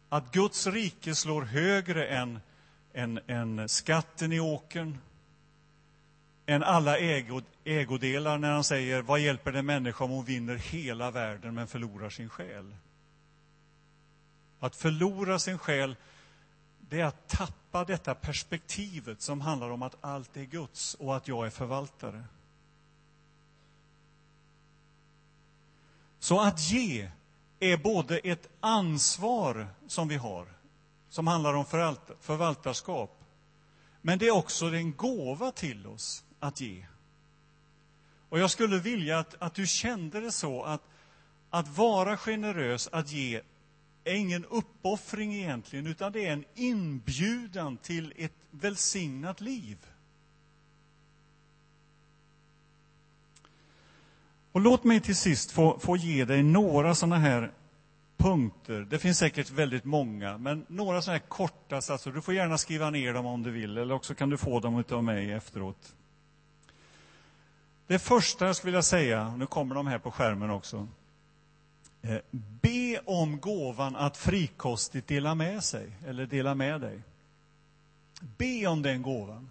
Att 0.09 0.33
Guds 0.33 0.67
rike 0.67 1.15
slår 1.15 1.43
högre 1.43 2.07
än, 2.07 2.41
än, 2.93 3.21
än 3.27 3.69
skatten 3.69 4.33
i 4.33 4.41
åkern, 4.41 4.99
än 6.47 6.63
alla 6.63 6.99
ägo, 6.99 7.43
ägodelar 7.65 8.39
när 8.39 8.53
han 8.53 8.65
säger 8.65 9.03
vad 9.03 9.21
hjälper 9.21 9.53
det 9.53 9.63
människa 9.63 10.05
om 10.05 10.11
hon 10.11 10.25
vinner 10.25 10.57
hela 10.57 11.11
världen 11.11 11.55
men 11.55 11.67
förlorar 11.67 12.11
sin 12.11 12.29
själ? 12.29 12.77
Att 14.61 14.77
förlora 14.77 15.39
sin 15.39 15.59
själ, 15.59 15.97
det 16.81 17.01
är 17.01 17.05
att 17.05 17.29
tappa 17.29 17.85
detta 17.85 18.15
perspektivet 18.15 19.23
som 19.23 19.41
handlar 19.41 19.71
om 19.71 19.83
att 19.83 19.97
allt 20.01 20.37
är 20.37 20.45
Guds 20.45 20.95
och 20.95 21.17
att 21.17 21.29
jag 21.29 21.47
är 21.47 21.51
förvaltare. 21.51 22.25
Så 26.19 26.41
att 26.41 26.71
ge 26.71 27.11
är 27.61 27.77
både 27.77 28.19
ett 28.19 28.49
ansvar 28.61 29.69
som 29.87 30.09
vi 30.09 30.17
har, 30.17 30.49
som 31.09 31.27
handlar 31.27 31.55
om 31.55 31.65
förvaltarskap, 32.21 33.25
men 34.03 34.19
det 34.19 34.27
är 34.27 34.37
också 34.37 34.67
en 34.67 34.93
gåva 34.97 35.51
till 35.51 35.87
oss 35.87 36.25
att 36.41 36.61
ge. 36.61 36.87
Och 38.29 38.39
jag 38.39 38.51
skulle 38.51 38.79
vilja 38.79 39.19
att, 39.19 39.35
att 39.39 39.55
du 39.55 39.67
kände 39.67 40.21
det 40.21 40.33
så 40.33 40.63
att, 40.63 40.83
att 41.51 41.77
vara 41.77 42.17
generös, 42.17 42.89
att 42.93 43.13
ge, 43.13 43.41
är 44.05 44.15
ingen 44.15 44.45
uppoffring 44.45 45.35
egentligen, 45.35 45.87
utan 45.87 46.13
det 46.13 46.27
är 46.27 46.33
en 46.33 46.45
inbjudan 46.55 47.77
till 47.77 48.13
ett 48.17 48.37
välsignat 48.51 49.41
liv. 49.41 49.79
Och 54.53 54.61
låt 54.61 54.85
mig 54.85 55.01
till 55.01 55.17
sist 55.17 55.51
få, 55.51 55.79
få 55.79 55.97
ge 55.97 56.25
dig 56.25 56.43
några 56.43 56.95
sådana 56.95 57.19
här 57.19 57.53
punkter. 58.17 58.87
Det 58.91 58.99
finns 58.99 59.19
säkert 59.19 59.51
väldigt 59.51 59.85
många, 59.85 60.39
men 60.39 60.67
några 60.69 61.03
sådana 61.03 61.19
här 61.19 61.29
korta 61.29 61.81
satser. 61.81 62.13
Du 62.13 62.23
får 62.23 62.35
gärna 62.35 62.59
skriva 62.59 62.91
ner 62.91 63.15
dem 63.15 63.27
om 63.27 63.43
du 63.43 63.51
vill, 63.51 63.79
eller 63.79 63.95
också 63.95 64.15
kan 64.15 64.31
du 64.31 64.37
få 64.37 64.61
dem 64.61 64.85
av 64.91 65.05
mig 65.05 65.33
efteråt. 65.33 65.95
Det 67.87 67.99
första 67.99 68.47
jag 68.47 68.57
skulle 68.57 68.71
vilja 68.71 68.83
säga, 68.83 69.37
nu 69.37 69.47
kommer 69.47 69.75
de 69.75 69.87
här 69.87 69.99
på 69.99 70.11
skärmen 70.11 70.51
också. 70.51 70.89
Eh, 72.03 72.19
be 72.33 73.01
om 73.05 73.41
gåvan 73.41 73.97
att 73.97 74.17
frikostigt 74.17 75.09
dela 75.09 75.35
med 75.35 75.65
sig, 75.65 75.93
eller 76.07 76.27
dela 76.27 76.55
med 76.55 76.81
dig. 76.81 77.03
Be 78.21 78.67
om 78.67 78.83
den 78.83 79.03
gåvan. 79.03 79.51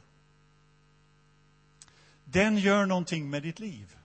Den 2.24 2.58
gör 2.58 2.86
någonting 2.86 3.30
med 3.30 3.44
ditt 3.44 3.60
liv. 3.60 3.97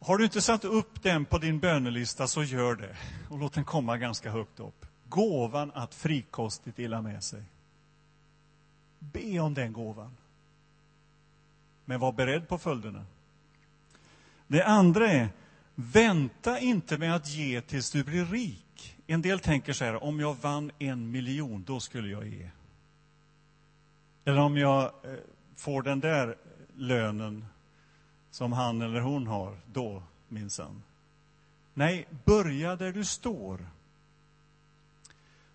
Har 0.00 0.18
du 0.18 0.24
inte 0.24 0.40
satt 0.40 0.64
upp 0.64 1.02
den 1.02 1.24
på 1.24 1.38
din 1.38 1.58
bönelista, 1.58 2.26
så 2.26 2.42
gör 2.42 2.74
det. 2.74 2.96
Och 3.30 3.38
låt 3.38 3.52
den 3.52 3.64
komma 3.64 3.96
ganska 3.96 4.30
högt 4.30 4.60
upp. 4.60 4.86
Gåvan 5.08 5.72
att 5.74 5.94
frikostigt 5.94 6.76
dela 6.76 7.02
med 7.02 7.24
sig. 7.24 7.42
Be 8.98 9.38
om 9.38 9.54
den 9.54 9.72
gåvan. 9.72 10.16
Men 11.84 12.00
var 12.00 12.12
beredd 12.12 12.48
på 12.48 12.58
följderna. 12.58 13.04
Det 14.46 14.64
andra 14.64 15.10
är, 15.10 15.28
vänta 15.74 16.60
inte 16.60 16.98
med 16.98 17.14
att 17.14 17.28
ge 17.28 17.60
tills 17.60 17.90
du 17.90 18.04
blir 18.04 18.24
rik. 18.24 18.96
En 19.06 19.22
del 19.22 19.40
tänker 19.40 19.72
så 19.72 19.84
här, 19.84 20.04
om 20.04 20.20
jag 20.20 20.34
vann 20.34 20.70
en 20.78 21.10
miljon, 21.10 21.64
då 21.64 21.80
skulle 21.80 22.08
jag 22.08 22.26
ge. 22.26 22.50
Eller 24.24 24.40
om 24.40 24.56
jag 24.56 24.82
eh, 24.84 24.90
får 25.56 25.82
den 25.82 26.00
där 26.00 26.36
lönen 26.74 27.44
som 28.38 28.52
han 28.52 28.82
eller 28.82 29.00
hon 29.00 29.26
har, 29.26 29.56
då 29.72 30.02
minsann. 30.28 30.82
Nej, 31.74 32.06
börja 32.24 32.76
där 32.76 32.92
du 32.92 33.04
står. 33.04 33.68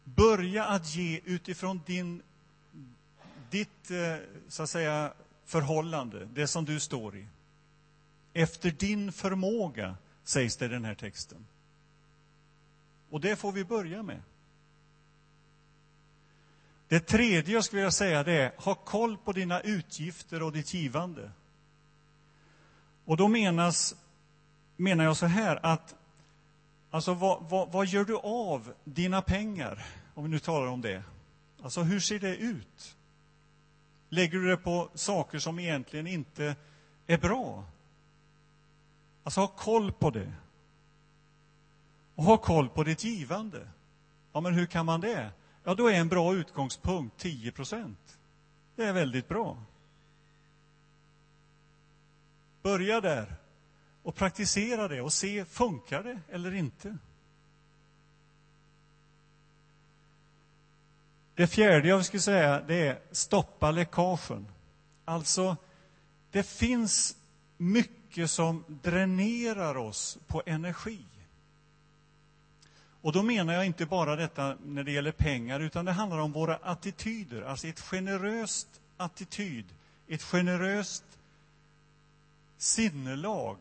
Börja 0.03 0.65
att 0.65 0.95
ge 0.95 1.21
utifrån 1.25 1.81
din, 1.85 2.21
ditt 3.49 3.91
eh, 3.91 4.15
så 4.47 4.63
att 4.63 4.69
säga, 4.69 5.13
förhållande, 5.45 6.25
det 6.25 6.47
som 6.47 6.65
du 6.65 6.79
står 6.79 7.17
i. 7.17 7.27
Efter 8.33 8.71
din 8.71 9.11
förmåga, 9.11 9.95
sägs 10.23 10.57
det 10.57 10.65
i 10.65 10.69
den 10.69 10.85
här 10.85 10.95
texten. 10.95 11.45
Och 13.09 13.21
det 13.21 13.35
får 13.35 13.51
vi 13.51 13.63
börja 13.63 14.03
med. 14.03 14.21
Det 16.87 16.99
tredje 16.99 17.53
jag 17.53 17.63
skulle 17.63 17.79
vilja 17.79 17.91
säga 17.91 18.23
det 18.23 18.33
är, 18.33 18.51
ha 18.57 18.75
koll 18.75 19.17
på 19.17 19.31
dina 19.31 19.61
utgifter 19.61 20.43
och 20.43 20.51
ditt 20.51 20.73
givande. 20.73 21.31
Och 23.05 23.17
då 23.17 23.27
menas, 23.27 23.95
menar 24.77 25.03
jag 25.03 25.17
så 25.17 25.25
här 25.25 25.59
att 25.65 25.95
alltså 26.91 27.13
vad, 27.13 27.49
vad, 27.49 27.71
vad 27.71 27.85
gör 27.85 28.05
du 28.05 28.17
av 28.17 28.73
dina 28.83 29.21
pengar? 29.21 29.85
Om 30.13 30.23
vi 30.23 30.29
nu 30.29 30.39
talar 30.39 30.67
om 30.67 30.81
det. 30.81 31.03
Alltså 31.61 31.81
hur 31.81 31.99
ser 31.99 32.19
det 32.19 32.35
ut? 32.35 32.97
Lägger 34.09 34.39
du 34.39 34.49
det 34.49 34.57
på 34.57 34.89
saker 34.93 35.39
som 35.39 35.59
egentligen 35.59 36.07
inte 36.07 36.55
är 37.07 37.17
bra? 37.17 37.63
Alltså 39.23 39.41
ha 39.41 39.47
koll 39.47 39.91
på 39.91 40.09
det. 40.09 40.33
Och 42.15 42.23
ha 42.23 42.37
koll 42.37 42.69
på 42.69 42.83
ditt 42.83 43.03
givande. 43.03 43.67
Ja, 44.33 44.41
men 44.41 44.53
hur 44.53 44.65
kan 44.65 44.85
man 44.85 45.01
det? 45.01 45.31
Ja, 45.63 45.75
då 45.75 45.87
är 45.87 45.93
en 45.93 46.07
bra 46.07 46.35
utgångspunkt 46.35 47.17
10 47.17 47.51
procent. 47.51 48.17
Det 48.75 48.83
är 48.83 48.93
väldigt 48.93 49.27
bra. 49.27 49.57
Börja 52.63 53.01
där 53.01 53.35
och 54.03 54.15
praktisera 54.15 54.87
det 54.87 55.01
och 55.01 55.13
se, 55.13 55.45
funkar 55.45 56.03
det 56.03 56.19
eller 56.31 56.53
inte? 56.53 56.97
Det 61.35 61.47
fjärde 61.47 61.87
jag 61.87 62.05
skulle 62.05 62.21
säga 62.21 62.61
det 62.61 62.87
är 62.87 62.99
stoppa 63.11 63.71
läckagen. 63.71 64.47
Alltså, 65.05 65.57
det 66.31 66.43
finns 66.43 67.17
mycket 67.57 68.31
som 68.31 68.63
dränerar 68.67 69.77
oss 69.77 70.17
på 70.27 70.43
energi. 70.45 71.05
Och 73.01 73.11
då 73.11 73.23
menar 73.23 73.53
jag 73.53 73.65
inte 73.65 73.85
bara 73.85 74.15
detta 74.15 74.57
när 74.65 74.83
det 74.83 74.91
gäller 74.91 75.11
pengar, 75.11 75.59
utan 75.59 75.85
det 75.85 75.91
handlar 75.91 76.19
om 76.19 76.31
våra 76.31 76.55
attityder. 76.55 77.41
Alltså 77.41 77.67
ett 77.67 77.79
generöst 77.79 78.67
attityd, 78.97 79.65
ett 80.07 80.23
generöst 80.23 81.03
sinnelag 82.63 83.57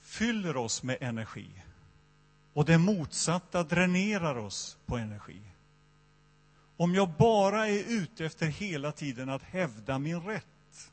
fyller 0.00 0.56
oss 0.56 0.82
med 0.82 0.96
energi. 1.00 1.50
Och 2.52 2.64
det 2.64 2.78
motsatta 2.78 3.62
dränerar 3.62 4.36
oss 4.36 4.78
på 4.86 4.96
energi. 4.96 5.40
Om 6.76 6.94
jag 6.94 7.10
bara 7.10 7.68
är 7.68 7.84
ute 7.88 8.24
efter 8.24 8.46
hela 8.46 8.92
tiden 8.92 9.28
att 9.28 9.42
hävda 9.42 9.98
min 9.98 10.20
rätt, 10.20 10.90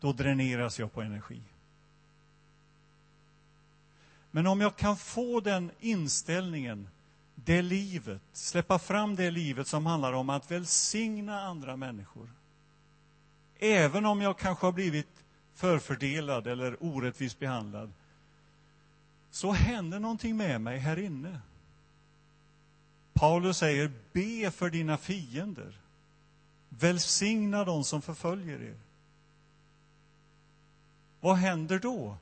då 0.00 0.12
dräneras 0.12 0.78
jag 0.78 0.92
på 0.92 1.02
energi. 1.02 1.42
Men 4.30 4.46
om 4.46 4.60
jag 4.60 4.76
kan 4.76 4.96
få 4.96 5.40
den 5.40 5.70
inställningen, 5.80 6.88
det 7.34 7.62
livet, 7.62 8.22
släppa 8.32 8.78
fram 8.78 9.16
det 9.16 9.30
livet 9.30 9.66
som 9.66 9.86
handlar 9.86 10.12
om 10.12 10.30
att 10.30 10.50
välsigna 10.50 11.40
andra 11.40 11.76
människor. 11.76 12.35
Även 13.58 14.06
om 14.06 14.20
jag 14.20 14.38
kanske 14.38 14.66
har 14.66 14.72
blivit 14.72 15.24
förfördelad 15.54 16.46
eller 16.46 16.82
orättvist 16.82 17.38
behandlad, 17.38 17.92
så 19.30 19.52
händer 19.52 20.00
någonting 20.00 20.36
med 20.36 20.60
mig 20.60 20.78
här 20.78 20.98
inne. 20.98 21.40
Paulus 23.12 23.58
säger, 23.58 23.92
be 24.12 24.50
för 24.50 24.70
dina 24.70 24.96
fiender. 24.96 25.80
Välsigna 26.68 27.64
dem 27.64 27.84
som 27.84 28.02
förföljer 28.02 28.62
er. 28.62 28.76
Vad 31.20 31.36
händer 31.36 31.78
då? 31.78 32.16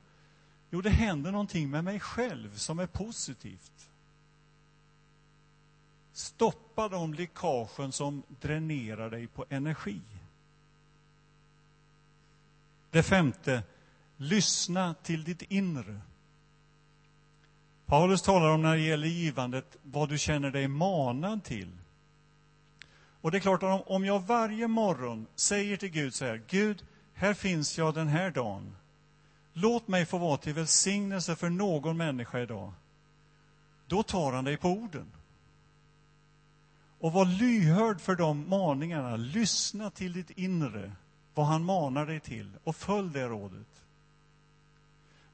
Jo, 0.69 0.81
det 0.81 0.89
händer 0.89 1.31
någonting 1.31 1.69
med 1.69 1.83
mig 1.83 1.99
själv 1.99 2.55
som 2.57 2.79
är 2.79 2.87
positivt. 2.87 3.89
Stoppa 6.13 6.89
de 6.89 7.13
läckagen 7.13 7.91
som 7.91 8.23
dränerar 8.41 9.09
dig 9.09 9.27
på 9.27 9.45
energi. 9.49 10.01
Det 12.95 13.03
femte, 13.03 13.63
lyssna 14.17 14.93
till 15.03 15.23
ditt 15.23 15.41
inre. 15.41 16.01
Paulus 17.85 18.21
talar 18.21 18.49
om 18.49 18.61
när 18.61 18.75
det 18.75 18.81
gäller 18.81 19.07
givandet 19.07 19.77
vad 19.83 20.09
du 20.09 20.17
känner 20.17 20.51
dig 20.51 20.67
manad 20.67 21.43
till. 21.43 21.71
Och 23.21 23.31
det 23.31 23.37
är 23.37 23.39
klart 23.39 23.63
att 23.63 23.87
om 23.87 24.05
jag 24.05 24.19
varje 24.19 24.67
morgon 24.67 25.27
säger 25.35 25.77
till 25.77 25.89
Gud 25.89 26.13
så 26.13 26.25
här, 26.25 26.41
Gud, 26.47 26.83
här 27.13 27.33
finns 27.33 27.77
jag 27.77 27.93
den 27.93 28.07
här 28.07 28.31
dagen. 28.31 28.75
Låt 29.53 29.87
mig 29.87 30.05
få 30.05 30.17
vara 30.17 30.37
till 30.37 30.53
välsignelse 30.53 31.35
för 31.35 31.49
någon 31.49 31.97
människa 31.97 32.39
idag. 32.39 32.73
Då 33.87 34.03
tar 34.03 34.33
han 34.33 34.45
dig 34.45 34.57
på 34.57 34.69
orden. 34.69 35.11
Och 36.99 37.13
var 37.13 37.25
lyhörd 37.25 38.01
för 38.01 38.15
de 38.15 38.49
maningarna. 38.49 39.15
Lyssna 39.15 39.89
till 39.89 40.13
ditt 40.13 40.29
inre, 40.29 40.91
vad 41.35 41.45
han 41.45 41.63
manar 41.63 42.05
dig 42.05 42.19
till, 42.19 42.51
och 42.63 42.75
följ 42.75 43.09
det 43.13 43.27
rådet. 43.27 43.67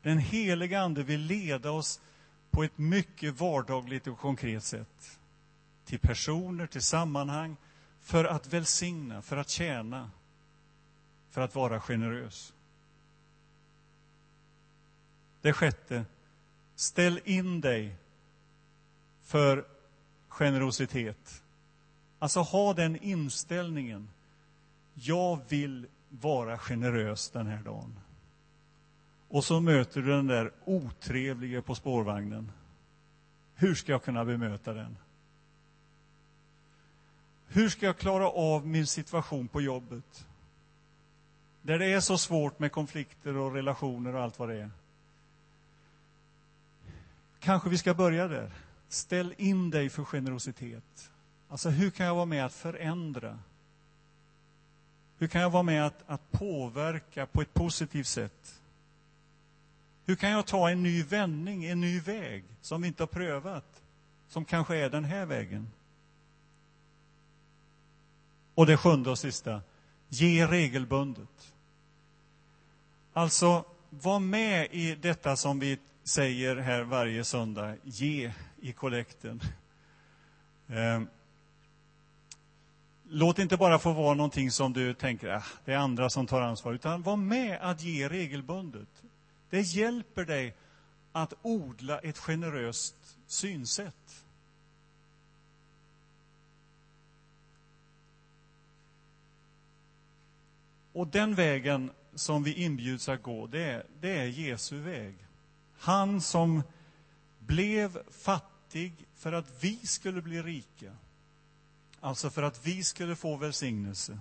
Den 0.02 0.18
heliga 0.18 0.82
Ande 0.82 1.04
vill 1.04 1.22
leda 1.22 1.72
oss 1.72 2.02
på 2.52 2.64
ett 2.64 2.78
mycket 2.78 3.40
vardagligt 3.40 4.08
och 4.08 4.20
konkret 4.20 4.64
sätt. 4.64 5.20
Till 5.86 6.00
personer, 6.00 6.68
till 6.68 6.82
sammanhang, 6.82 7.58
för 8.02 8.26
att 8.26 8.48
välsigna, 8.54 9.22
för 9.22 9.38
att 9.38 9.50
tjäna, 9.50 10.12
för 11.30 11.42
att 11.42 11.56
vara 11.56 11.80
generös. 11.80 12.54
Det 15.42 15.54
sjätte, 15.54 16.06
ställ 16.76 17.20
in 17.26 17.62
dig 17.62 17.96
för 19.24 19.66
generositet. 20.28 21.44
Alltså 22.20 22.40
ha 22.40 22.74
den 22.74 22.96
inställningen. 22.96 24.10
Jag 24.94 25.40
vill 25.50 25.88
vara 26.10 26.58
generös 26.58 27.30
den 27.30 27.48
här 27.48 27.64
dagen. 27.64 28.00
Och 29.28 29.46
så 29.46 29.60
möter 29.60 30.02
du 30.02 30.08
den 30.08 30.28
där 30.28 30.52
otrevlige 30.66 31.62
på 31.62 31.76
spårvagnen. 31.76 32.52
Hur 33.56 33.76
ska 33.76 33.92
jag 33.92 34.04
kunna 34.04 34.26
bemöta 34.26 34.74
den? 34.74 34.98
Hur 37.48 37.70
ska 37.70 37.86
jag 37.86 37.98
klara 37.98 38.30
av 38.30 38.68
min 38.68 38.88
situation 38.88 39.48
på 39.48 39.62
jobbet? 39.62 40.28
Där 41.62 41.80
det 41.80 41.86
är 41.86 42.00
så 42.00 42.18
svårt 42.18 42.60
med 42.60 42.72
konflikter 42.72 43.38
och 43.38 43.54
relationer 43.54 44.16
och 44.16 44.22
allt 44.22 44.40
vad 44.40 44.50
det 44.50 44.56
är. 44.56 44.70
Kanske 47.40 47.70
vi 47.70 47.78
ska 47.78 47.94
börja 47.94 48.28
där. 48.28 48.52
Ställ 48.88 49.34
in 49.38 49.70
dig 49.70 49.90
för 49.90 50.04
generositet. 50.04 51.12
Alltså, 51.48 51.70
hur 51.70 51.90
kan 51.90 52.06
jag 52.06 52.16
vara 52.16 52.26
med 52.26 52.46
att 52.46 52.54
förändra? 52.54 53.40
Hur 55.22 55.28
kan 55.28 55.42
jag 55.42 55.50
vara 55.50 55.64
med 55.64 55.86
att, 55.86 56.04
att 56.08 56.32
påverka 56.32 57.26
på 57.26 57.42
ett 57.42 57.54
positivt 57.54 58.08
sätt? 58.08 58.62
Hur 60.06 60.16
kan 60.16 60.30
jag 60.30 60.46
ta 60.46 60.70
en 60.70 60.84
ny 60.84 61.04
vändning, 61.04 61.66
en 61.66 61.82
ny 61.82 62.00
väg 62.00 62.44
som 62.62 62.82
vi 62.82 62.88
inte 62.88 63.04
har 63.04 63.08
prövat, 63.08 63.82
som 64.28 64.46
kanske 64.46 64.78
är 64.78 64.90
den 64.90 65.04
här 65.04 65.26
vägen? 65.26 65.72
Och 68.56 68.66
det 68.66 68.78
sjunde 68.78 69.10
och 69.10 69.20
sista, 69.20 69.62
ge 70.10 70.48
regelbundet. 70.48 71.54
Alltså, 73.14 73.66
var 73.90 74.20
med 74.20 74.68
i 74.72 74.96
detta 74.96 75.36
som 75.36 75.60
vi 75.60 75.78
säger 76.04 76.56
här 76.56 76.82
varje 76.82 77.24
söndag, 77.24 77.76
ge 77.84 78.34
i 78.62 78.72
kollekten. 78.72 79.42
Ehm 80.68 81.08
låt 83.14 83.40
inte 83.40 83.58
bara 83.58 83.80
få 83.80 83.94
vara 83.94 84.14
någonting 84.14 84.52
som 84.52 84.74
du 84.74 84.94
tänker, 84.94 85.30
ah, 85.30 85.44
det 85.66 85.74
är 85.74 85.78
andra 85.78 86.10
som 86.10 86.28
tar 86.28 86.42
ansvar, 86.42 86.74
utan 86.74 87.02
var 87.02 87.16
med 87.16 87.60
att 87.62 87.84
ge 87.84 88.10
regelbundet. 88.10 89.04
Det 89.50 89.62
hjälper 89.62 90.26
dig 90.26 90.56
att 91.12 91.34
odla 91.42 92.00
ett 92.00 92.18
generöst 92.18 93.18
synsätt. 93.28 94.26
Och 100.94 101.08
den 101.08 101.36
vägen 101.36 101.92
som 102.16 102.44
vi 102.44 102.54
inbjuds 102.54 103.10
att 103.10 103.24
gå, 103.24 103.48
det 103.48 103.64
är, 103.64 103.86
det 104.00 104.18
är 104.18 104.26
Jesu 104.26 104.80
väg. 104.80 105.16
Han 105.78 106.22
som 106.22 106.64
blev 107.40 108.12
fattig 108.12 108.94
för 109.16 109.34
att 109.34 109.64
vi 109.64 109.76
skulle 109.76 110.22
bli 110.22 110.42
rika. 110.42 110.92
Alltså 112.02 112.30
för 112.30 112.44
att 112.44 112.68
vi 112.68 112.84
skulle 112.84 113.16
få 113.16 113.36
välsignelse. 113.38 114.20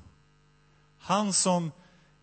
Han 0.99 1.33
som 1.33 1.71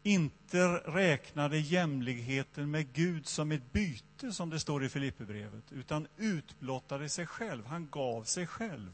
inte 0.04 0.68
räknade 0.78 1.60
jämlikheten 1.60 2.72
med 2.72 2.94
Gud 2.94 3.28
som 3.28 3.52
ett 3.52 3.72
byte, 3.72 4.32
som 4.32 4.50
det 4.50 4.60
står 4.60 4.84
i 4.84 4.90
Filipperbrevet, 4.90 5.72
utan 5.72 6.08
utblottade 6.18 7.10
sig 7.10 7.26
själv. 7.26 7.66
Han 7.66 7.90
gav 7.92 8.24
sig 8.24 8.48
själv. 8.48 8.92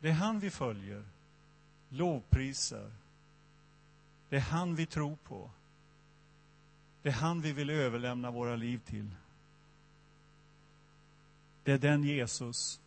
Det 0.00 0.08
är 0.08 0.12
han 0.12 0.40
vi 0.40 0.50
följer, 0.50 1.04
lovprisar. 1.88 2.92
Det 4.28 4.36
är 4.36 4.40
han 4.40 4.74
vi 4.74 4.86
tror 4.86 5.16
på. 5.16 5.50
Det 7.02 7.08
är 7.08 7.12
han 7.12 7.40
vi 7.40 7.52
vill 7.52 7.70
överlämna 7.70 8.30
våra 8.30 8.56
liv 8.56 8.80
till. 8.86 9.10
Det 11.64 11.72
är 11.72 11.78
den 11.78 12.04
Jesus 12.04 12.80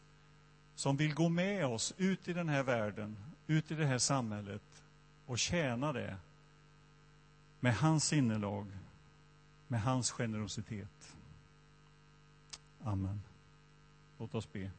som 0.76 0.98
vill 0.98 1.14
gå 1.14 1.30
med 1.30 1.66
oss 1.66 1.94
ut 1.98 2.28
i 2.28 2.34
den 2.34 2.50
här 2.50 2.64
världen, 2.64 3.18
ut 3.48 3.72
i 3.72 3.76
det 3.76 3.86
här 3.86 3.98
samhället 3.98 4.84
och 5.26 5.40
tjäna 5.40 5.94
det 5.94 6.18
med 7.60 7.76
hans 7.76 8.08
sinnelag, 8.08 8.68
med 9.68 9.82
hans 9.82 10.12
generositet. 10.12 11.16
Amen. 12.84 13.22
Låt 14.18 14.36
oss 14.36 14.52
be. 14.52 14.72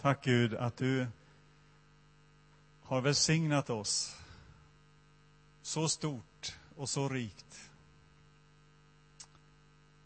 Tack 0.00 0.24
Gud 0.24 0.54
att 0.54 0.76
du 0.76 1.06
har 2.82 3.00
välsignat 3.00 3.70
oss 3.70 4.16
så 5.62 5.88
stort 5.88 6.58
och 6.76 6.88
så 6.88 7.08
rikt. 7.08 7.70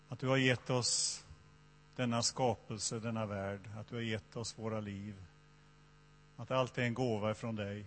Att 0.08 0.18
du 0.18 0.28
har 0.28 0.36
gett 0.36 0.70
oss 0.70 1.24
denna 1.96 2.22
skapelse, 2.22 2.98
denna 2.98 3.26
värld, 3.26 3.60
att 3.76 3.88
du 3.88 3.94
har 3.94 4.02
gett 4.02 4.36
oss 4.36 4.58
våra 4.58 4.80
liv. 4.80 5.14
Att 6.36 6.50
allt 6.50 6.78
är 6.78 6.82
en 6.82 6.94
gåva 6.94 7.34
från 7.34 7.56
dig. 7.56 7.84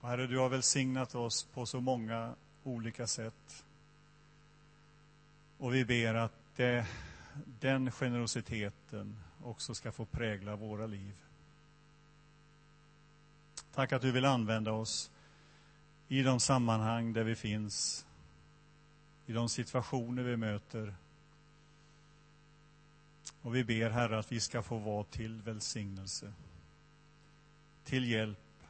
Och 0.00 0.08
Herre, 0.08 0.26
du 0.26 0.38
har 0.38 0.48
välsignat 0.48 1.14
oss 1.14 1.44
på 1.44 1.66
så 1.66 1.80
många 1.80 2.34
olika 2.62 3.06
sätt. 3.06 3.64
Och 5.58 5.74
vi 5.74 5.84
ber 5.84 6.14
att 6.14 6.32
det, 6.56 6.86
den 7.60 7.90
generositeten 7.90 9.16
också 9.42 9.74
ska 9.74 9.92
få 9.92 10.04
prägla 10.04 10.56
våra 10.56 10.86
liv. 10.86 11.14
Tack 13.74 13.92
att 13.92 14.02
du 14.02 14.12
vill 14.12 14.24
använda 14.24 14.72
oss 14.72 15.10
i 16.08 16.22
de 16.22 16.40
sammanhang 16.40 17.12
där 17.12 17.24
vi 17.24 17.36
finns, 17.36 18.06
i 19.30 19.32
de 19.32 19.48
situationer 19.48 20.22
vi 20.22 20.36
möter. 20.36 20.94
Och 23.42 23.54
vi 23.54 23.64
ber, 23.64 23.90
Herre, 23.90 24.18
att 24.18 24.32
vi 24.32 24.40
ska 24.40 24.62
få 24.62 24.78
vara 24.78 25.04
till 25.04 25.42
välsignelse, 25.42 26.32
till 27.84 28.10
hjälp, 28.10 28.62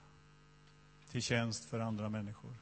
till 1.10 1.22
tjänst 1.22 1.64
för 1.64 1.80
andra 1.80 2.08
människor. 2.08 2.54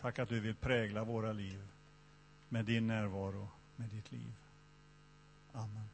Tack 0.00 0.18
att 0.18 0.28
du 0.28 0.40
vill 0.40 0.54
prägla 0.54 1.04
våra 1.04 1.32
liv 1.32 1.68
med 2.48 2.64
din 2.64 2.86
närvaro, 2.86 3.48
med 3.76 3.88
ditt 3.88 4.12
liv. 4.12 4.34
Amen. 5.52 5.86